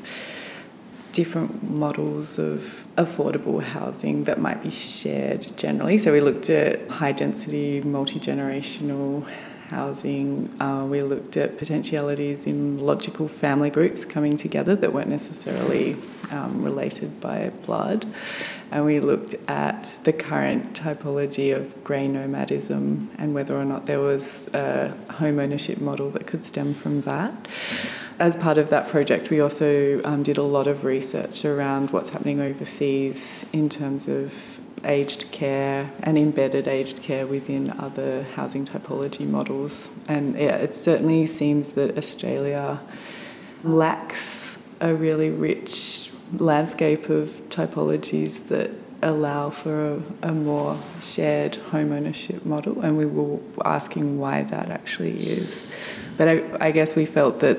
[1.17, 5.97] different models of affordable housing that might be shared generally.
[5.97, 9.27] So, we looked at high density, multi generational
[9.71, 10.55] housing.
[10.61, 15.97] Uh, we looked at potentialities in logical family groups coming together that weren't necessarily
[16.31, 18.07] um, related by blood.
[18.71, 24.01] And we looked at the current typology of grey nomadism and whether or not there
[24.01, 27.33] was a home ownership model that could stem from that.
[28.19, 32.09] As part of that project, we also um, did a lot of research around what's
[32.09, 34.33] happening overseas in terms of
[34.85, 39.91] aged care and embedded aged care within other housing typology models.
[40.09, 42.81] And yeah, it certainly seems that Australia
[43.63, 48.71] lacks a really rich landscape of typologies that
[49.03, 54.71] allow for a, a, more shared home ownership model, and we were asking why that
[54.71, 55.67] actually is.
[56.17, 57.59] But I, I guess we felt that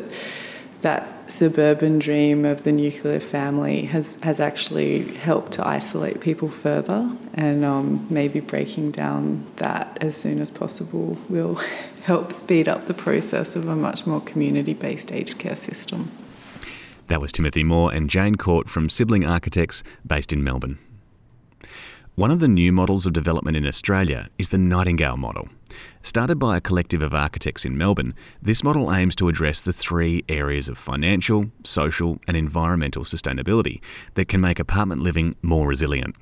[0.82, 7.15] that suburban dream of the nuclear family has, has actually helped to isolate people further,
[7.34, 11.55] and um, maybe breaking down that as soon as possible will
[12.03, 16.11] help speed up the process of a much more community based aged care system.
[17.07, 20.77] That was Timothy Moore and Jane Court from Sibling Architects based in Melbourne.
[22.15, 25.47] One of the new models of development in Australia is the Nightingale model.
[26.01, 30.25] Started by a collective of architects in Melbourne, this model aims to address the three
[30.27, 33.79] areas of financial, social, and environmental sustainability
[34.15, 36.15] that can make apartment living more resilient.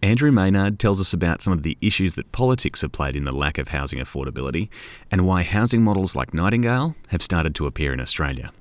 [0.00, 3.32] Andrew Maynard tells us about some of the issues that politics have played in the
[3.32, 4.68] lack of housing affordability
[5.10, 8.52] and why housing models like Nightingale have started to appear in Australia.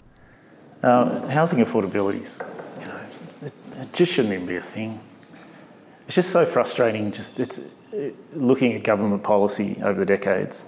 [0.84, 2.41] Uh, housing affordability,
[2.81, 2.99] you know,
[3.41, 4.99] it, it just shouldn't even be a thing
[6.05, 7.11] it's just so frustrating.
[7.11, 7.61] Just it's
[8.34, 10.65] looking at government policy over the decades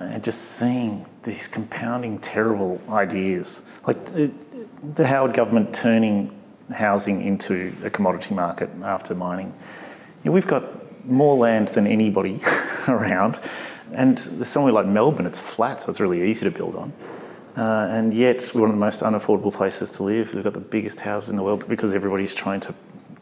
[0.00, 6.30] and just seeing these compounding terrible ideas, like the Howard government turning
[6.74, 9.46] housing into a commodity market after mining.
[10.24, 10.64] You know, we've got
[11.06, 12.40] more land than anybody
[12.88, 13.40] around,
[13.92, 16.92] and somewhere like Melbourne, it's flat, so it's really easy to build on.
[17.56, 20.34] Uh, and yet, we're one of the most unaffordable places to live.
[20.34, 22.74] We've got the biggest houses in the world because everybody's trying to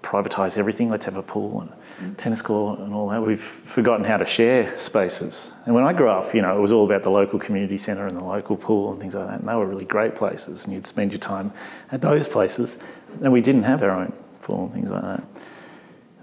[0.02, 0.88] privatise everything.
[0.88, 3.22] Let's have a pool and a tennis court and all that.
[3.22, 5.54] We've forgotten how to share spaces.
[5.66, 8.06] And when I grew up, you know, it was all about the local community centre
[8.06, 9.40] and the local pool and things like that.
[9.40, 10.64] And they were really great places.
[10.64, 11.52] And you'd spend your time
[11.92, 12.78] at those places.
[13.22, 14.12] And we didn't have our own
[14.42, 15.22] pool and things like that.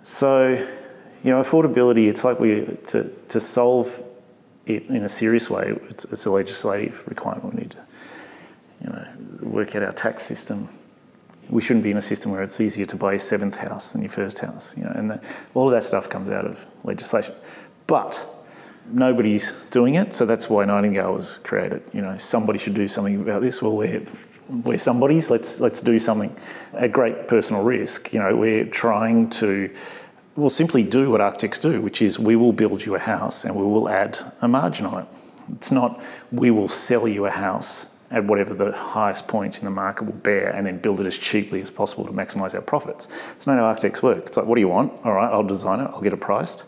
[0.01, 0.49] So,
[1.23, 4.03] you know, affordability, it's like we, to, to solve
[4.65, 7.53] it in a serious way, it's, it's a legislative requirement.
[7.53, 7.85] We need to,
[8.81, 9.07] you know,
[9.41, 10.69] work out our tax system
[11.49, 14.01] we shouldn't be in a system where it's easier to buy your seventh house than
[14.01, 14.77] your first house.
[14.77, 17.35] You know, and the, all of that stuff comes out of legislation.
[17.87, 18.25] But
[18.91, 21.81] nobody's doing it, so that's why Nightingale was created.
[21.91, 23.61] You know, somebody should do something about this.
[23.61, 24.03] Well, we're
[24.47, 25.29] we're somebody's.
[25.29, 26.35] Let's let's do something
[26.73, 28.13] at great personal risk.
[28.13, 29.73] You know, we're trying to.
[30.35, 33.55] We'll simply do what architects do, which is we will build you a house and
[33.55, 35.07] we will add a margin on it.
[35.53, 36.01] It's not
[36.31, 40.13] we will sell you a house at whatever the highest point in the market will
[40.13, 43.07] bear and then build it as cheaply as possible to maximise our profits.
[43.33, 44.25] It's not how architects work.
[44.25, 44.93] It's like, what do you want?
[45.05, 46.65] All right, I'll design it, I'll get it priced.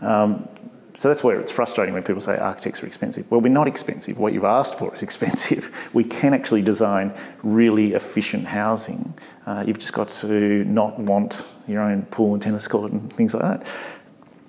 [0.00, 0.48] Um,
[0.96, 3.30] so that's where it's frustrating when people say architects are expensive.
[3.30, 4.18] Well, we're not expensive.
[4.18, 5.74] What you've asked for is expensive.
[5.94, 9.14] We can actually design really efficient housing.
[9.46, 13.34] Uh, you've just got to not want your own pool and tennis court and things
[13.34, 13.66] like that.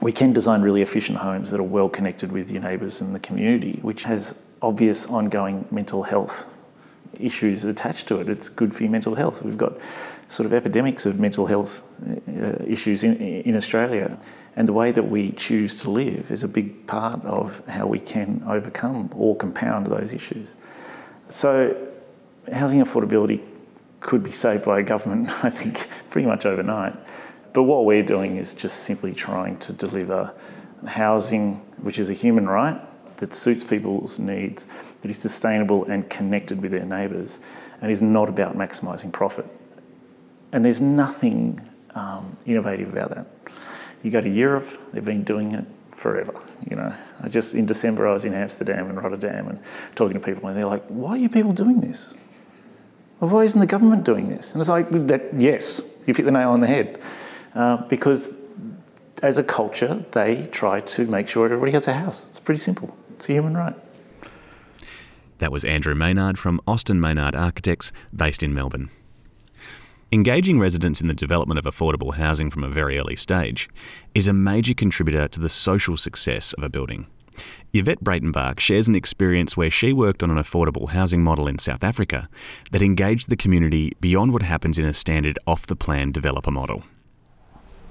[0.02, 3.20] We can design really efficient homes that are well connected with your neighbours and the
[3.20, 6.46] community, which has obvious ongoing mental health
[7.20, 8.30] issues attached to it.
[8.30, 9.44] It's good for your mental health.
[9.44, 9.74] We've got
[10.30, 14.18] sort of epidemics of mental health uh, issues in, in Australia.
[14.56, 18.00] And the way that we choose to live is a big part of how we
[18.00, 20.56] can overcome or compound those issues.
[21.30, 21.76] So,
[22.52, 23.42] housing affordability
[24.00, 26.96] could be saved by a government, I think, pretty much overnight.
[27.54, 30.34] But what we're doing is just simply trying to deliver
[30.88, 32.80] housing, which is a human right,
[33.22, 34.66] that suits people's needs,
[35.02, 37.40] that is sustainable and connected with their neighbours,
[37.80, 39.46] and is not about maximising profit.
[40.52, 41.62] And there's nothing
[41.96, 43.28] um, innovative about that.
[44.02, 46.34] You go to Europe, they've been doing it forever.
[46.68, 49.60] You know, I just in December I was in Amsterdam and Rotterdam and
[49.94, 52.16] talking to people, and they're like, "Why are you people doing this?
[53.20, 56.32] Well, why isn't the government doing this?" And it's like, "That yes, you've hit the
[56.32, 57.00] nail on the head,"
[57.54, 58.34] uh, because
[59.22, 62.28] as a culture, they try to make sure everybody has a house.
[62.30, 62.98] It's pretty simple.
[63.22, 63.76] It's a human right.
[65.38, 68.90] That was Andrew Maynard from Austin Maynard Architects, based in Melbourne.
[70.12, 73.70] Engaging residents in the development of affordable housing from a very early stage
[74.16, 77.06] is a major contributor to the social success of a building.
[77.74, 81.84] Yvette Breytenbach shares an experience where she worked on an affordable housing model in South
[81.84, 82.28] Africa
[82.72, 86.82] that engaged the community beyond what happens in a standard off the plan developer model.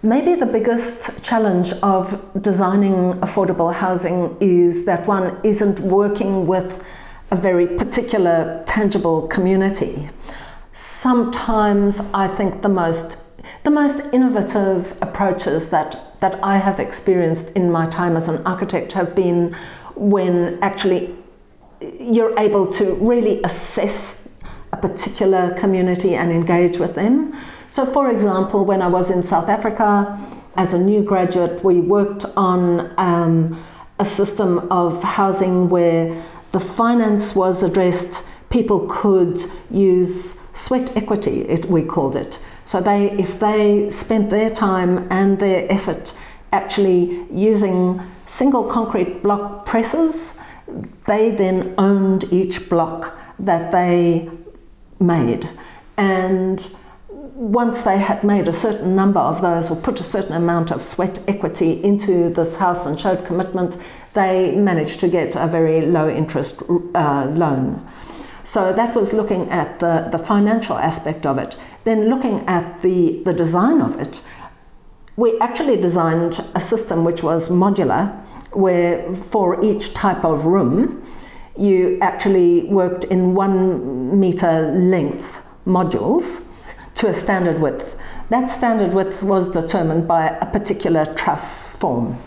[0.03, 6.83] Maybe the biggest challenge of designing affordable housing is that one isn't working with
[7.31, 10.11] a very particular, tangible community
[10.73, 13.19] sometimes I think the most
[13.65, 18.93] the most innovative approaches that that I have experienced in my time as an architect
[18.93, 19.55] have been
[19.95, 21.15] when actually
[21.99, 24.29] you're able to really assess
[24.73, 27.35] a particular community and engage with them.
[27.71, 30.19] So, for example, when I was in South Africa
[30.57, 33.63] as a new graduate, we worked on um,
[34.01, 39.39] a system of housing where the finance was addressed, people could
[39.71, 42.41] use sweat equity, it, we called it.
[42.65, 46.13] So they, if they spent their time and their effort
[46.53, 50.41] actually using single concrete block presses,
[51.07, 54.29] they then owned each block that they
[54.99, 55.49] made.
[55.97, 56.69] And
[57.41, 60.83] once they had made a certain number of those or put a certain amount of
[60.83, 63.79] sweat equity into this house and showed commitment,
[64.13, 66.63] they managed to get a very low interest
[66.95, 67.83] uh, loan.
[68.45, 71.57] So that was looking at the, the financial aspect of it.
[71.85, 74.23] Then looking at the, the design of it,
[75.17, 78.15] we actually designed a system which was modular,
[78.53, 81.03] where for each type of room,
[81.57, 86.45] you actually worked in one meter length modules
[87.01, 87.97] to a standard width.
[88.29, 92.19] That standard width was determined by a particular truss form.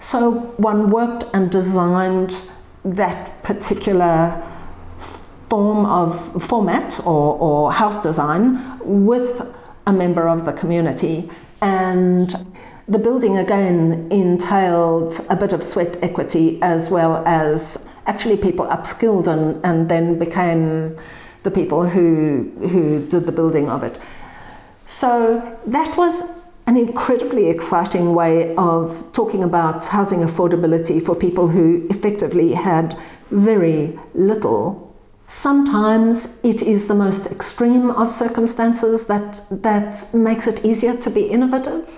[0.00, 2.40] So one worked and designed
[2.82, 4.42] that particular
[5.50, 9.42] form of format or, or house design with
[9.86, 11.28] a member of the community
[11.60, 12.34] and
[12.88, 19.26] the building again entailed a bit of sweat equity as well as actually people upskilled
[19.26, 20.96] and, and then became
[21.46, 23.98] the people who, who did the building of it.
[24.86, 25.10] So
[25.66, 26.14] that was
[26.66, 28.82] an incredibly exciting way of
[29.12, 32.98] talking about housing affordability for people who effectively had
[33.30, 34.86] very little
[35.28, 41.24] Sometimes it is the most extreme of circumstances that, that makes it easier to be
[41.26, 41.92] innovative.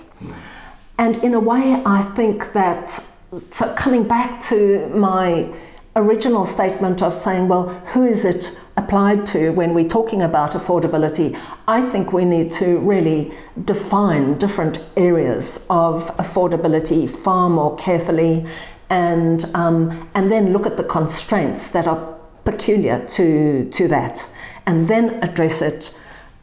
[0.98, 5.52] And in a way, I think that, so coming back to my
[5.94, 11.38] original statement of saying, well, who is it applied to when we're talking about affordability?
[11.68, 13.34] I think we need to really
[13.66, 18.46] define different areas of affordability far more carefully
[18.88, 24.26] and, um, and then look at the constraints that are peculiar to, to that
[24.66, 25.94] and then address it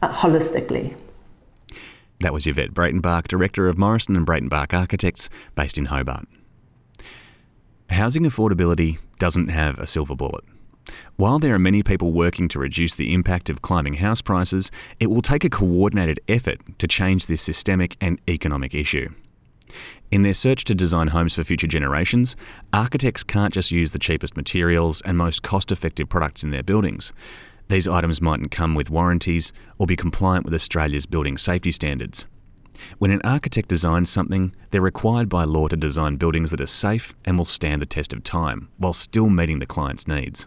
[0.02, 0.94] uh, holistically.
[2.20, 6.28] That was Yvette Breytenbach, Director of Morrison and Breytenbach Architects, based in Hobart.
[7.90, 10.44] Housing affordability doesn't have a silver bullet.
[11.16, 14.70] While there are many people working to reduce the impact of climbing house prices,
[15.00, 19.08] it will take a coordinated effort to change this systemic and economic issue.
[20.10, 22.36] In their search to design homes for future generations,
[22.72, 27.12] architects can't just use the cheapest materials and most cost effective products in their buildings.
[27.68, 32.26] These items mightn't come with warranties or be compliant with Australia's building safety standards.
[32.98, 37.14] When an architect designs something, they're required by law to design buildings that are safe
[37.24, 40.46] and will stand the test of time, while still meeting the client's needs.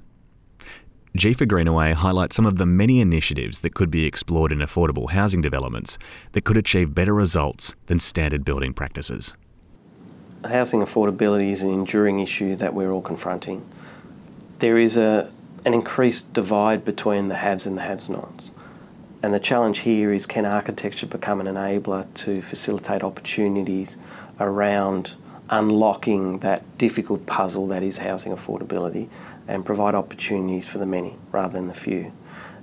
[1.18, 5.42] Jefa Greenaway highlights some of the many initiatives that could be explored in affordable housing
[5.42, 5.98] developments
[6.34, 9.34] that could achieve better results than standard building practices.
[10.46, 13.68] Housing affordability is an enduring issue that we're all confronting.
[14.60, 15.32] There is a,
[15.66, 18.52] an increased divide between the haves and the haves nots.
[19.24, 23.98] And the challenge here is can architecture become an enabler to facilitate opportunities
[24.40, 25.16] around
[25.50, 29.10] unlocking that difficult puzzle that is housing affordability
[29.50, 32.14] and provide opportunities for the many rather than the few.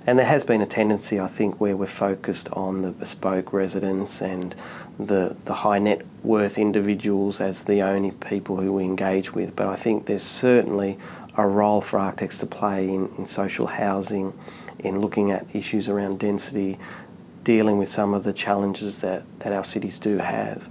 [0.07, 4.21] And there has been a tendency, I think, where we're focused on the bespoke residents
[4.21, 4.55] and
[4.97, 9.53] the, the high net worth individuals as the only people who we engage with.
[9.53, 10.97] But I think there's certainly
[11.35, 14.33] a role for architects to play in, in social housing,
[14.79, 16.79] in looking at issues around density,
[17.43, 20.69] dealing with some of the challenges that, that our cities do have.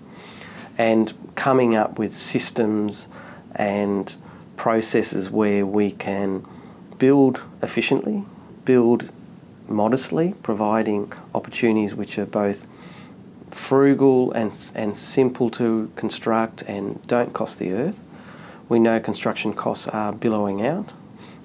[0.79, 3.09] and coming up with systems
[3.55, 4.17] and
[4.57, 6.47] processes where we can
[6.99, 8.25] build efficiently,
[8.65, 9.11] build
[9.69, 12.67] modestly, providing opportunities which are both
[13.51, 18.03] frugal and, and simple to construct and don't cost the earth.
[18.69, 20.93] We know construction costs are billowing out.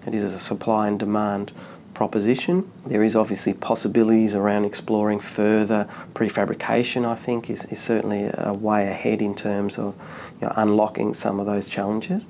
[0.06, 1.52] It is a supply and demand
[1.94, 2.72] proposition.
[2.86, 8.88] There is obviously possibilities around exploring further prefabrication, I think, is, is certainly a way
[8.88, 9.94] ahead in terms of
[10.40, 12.26] you know, unlocking some of those challenges.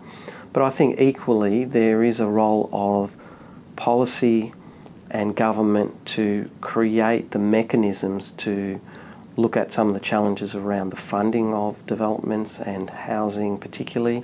[0.53, 3.15] But I think equally there is a role of
[3.75, 4.53] policy
[5.09, 8.79] and government to create the mechanisms to
[9.37, 14.23] look at some of the challenges around the funding of developments and housing, particularly.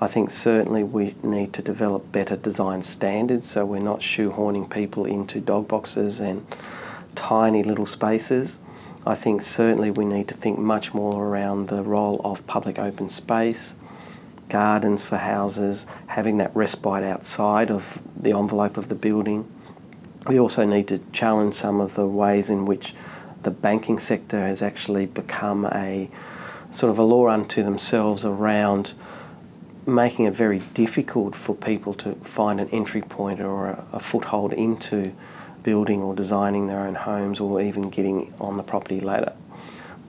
[0.00, 5.04] I think certainly we need to develop better design standards so we're not shoehorning people
[5.04, 6.46] into dog boxes and
[7.14, 8.60] tiny little spaces.
[9.06, 13.08] I think certainly we need to think much more around the role of public open
[13.08, 13.74] space,
[14.50, 19.50] gardens for houses, having that respite outside of the envelope of the building.
[20.26, 22.94] We also need to challenge some of the ways in which
[23.42, 26.10] the banking sector has actually become a
[26.70, 28.92] sort of a law unto themselves around
[29.86, 34.52] making it very difficult for people to find an entry point or a, a, foothold
[34.52, 35.12] into
[35.62, 39.34] building or designing their own homes or even getting on the property ladder.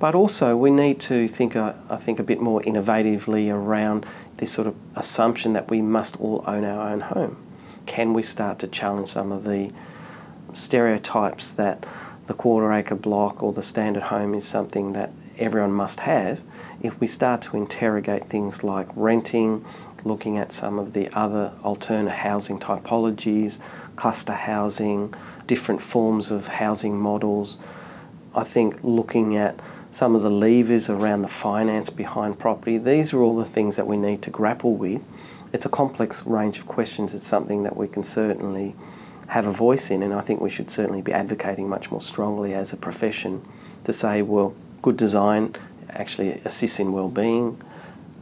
[0.02, 4.04] But also, we need to think, uh, I think, a bit more innovatively around
[4.38, 7.38] this sort of assumption that we must all own our own home.
[7.86, 9.72] Can we start to challenge some of the
[10.56, 11.86] stereotypes that
[12.26, 16.42] the quarter acre block or the standard home is something that everyone must have,
[16.82, 19.64] if we start to interrogate things like renting,
[20.04, 23.60] looking at some of the other alternate housing typologies,
[23.98, 25.14] cluster housing,
[25.46, 27.60] different forms of housing models,
[28.34, 29.60] I think looking at
[29.92, 33.86] some of the levers around the finance behind property, these are all the things that
[33.86, 35.04] we need to grapple with.
[35.52, 37.14] It's a complex range of questions.
[37.14, 38.74] It's something that we can certainly
[39.28, 42.54] have a voice in, and I think we should certainly be advocating much more strongly
[42.54, 43.46] as a profession
[43.84, 45.56] to say, well, good design
[45.90, 47.62] actually assists in well-being.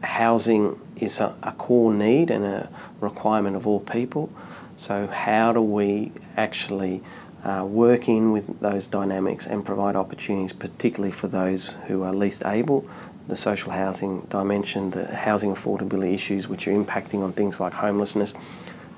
[0.04, 4.32] Housing is a, a core need and a requirement of all people.
[4.78, 7.04] So how do we actually
[7.44, 12.46] uh, work in with those dynamics and provide opportunities, particularly for those who are least
[12.46, 12.88] able,
[13.28, 18.34] the social housing dimension, the housing affordability issues which are impacting on things like homelessness,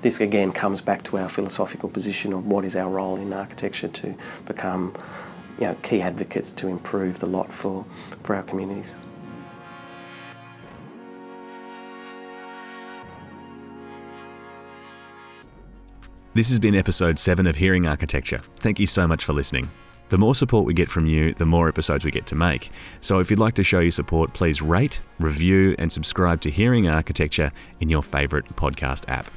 [0.00, 3.88] this again comes back to our philosophical position of what is our role in architecture
[3.88, 4.14] to
[4.46, 4.94] become
[5.60, 7.84] you know, key advocates to improve the lot for,
[8.24, 8.96] for our communities.
[16.34, 18.40] This has been episode 7 of Hearing Architecture.
[18.60, 19.70] Thank you so much for listening.
[20.08, 22.70] The more support we get from you, the more episodes we get to make.
[23.02, 26.88] So if you'd like to show your support, please rate, review, and subscribe to Hearing
[26.88, 29.30] Architecture in your favourite podcast app.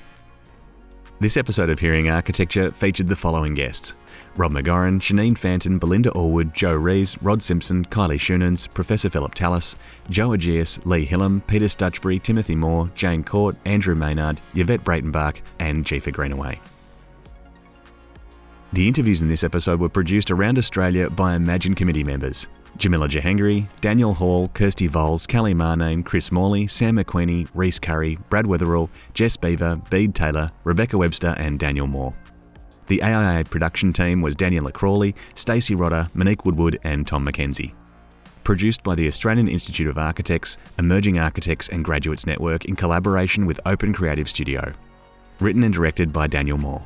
[1.19, 3.93] This episode of Hearing Architecture featured the following guests
[4.37, 9.75] Rob McGauran, Shaneen Fantin, Belinda Allwood, Joe Rees, Rod Simpson, Kylie Schoonens, Professor Philip Thalis,
[10.09, 15.83] Joe Agius, Lee Hillam, Peter Stutchbury, Timothy Moore, Jane Court, Andrew Maynard, Yvette Breytenbach, and
[15.83, 16.57] Jefa Greenaway.
[18.75, 22.45] The interviews in this episode were produced around Australia by EmAGN Committee members.
[22.75, 28.43] Jamila Jahangiri, Daniel Hall, Kirsty Voles, Kelly Marnane, Chris Morley, Sam McQueenie, Reese Curry, Brad
[28.43, 32.13] Wetherall, Jess Beaver, Bede Taylor, Rebecca Webster, and Daniel Moore.
[32.87, 37.71] The AIA production team was Daniela Crawley, Stacey Rodder, Monique Woodward, and Tom McKenzie.
[38.43, 43.61] Produced by the Australian Institute of Architects, Emerging Architects and Graduates Network in collaboration with
[43.65, 44.73] Open Creative Studio.
[45.39, 46.83] Written and directed by Daniel Moore.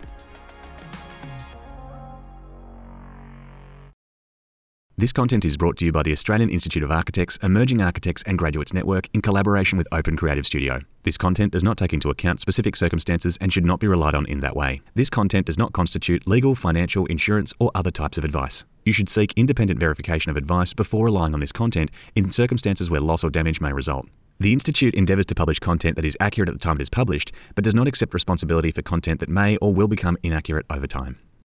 [5.00, 8.38] This content is brought to you by the Australian Institute of Architects, Emerging Architects and
[8.38, 10.82] Graduates Network in collaboration with Open Creative Studio.
[11.04, 14.26] This content does not take into account specific circumstances and should not be relied on
[14.26, 14.82] in that way.
[14.96, 18.66] This content does not constitute legal, financial, insurance, or other types of advice.
[18.84, 23.00] You should seek independent verification of advice before relying on this content in circumstances where
[23.00, 24.06] loss or damage may result.
[24.42, 27.32] The Institute endeavours to publish content that is accurate at the time it is published,
[27.56, 31.20] but does not accept responsibility for content that may or will become inaccurate over time.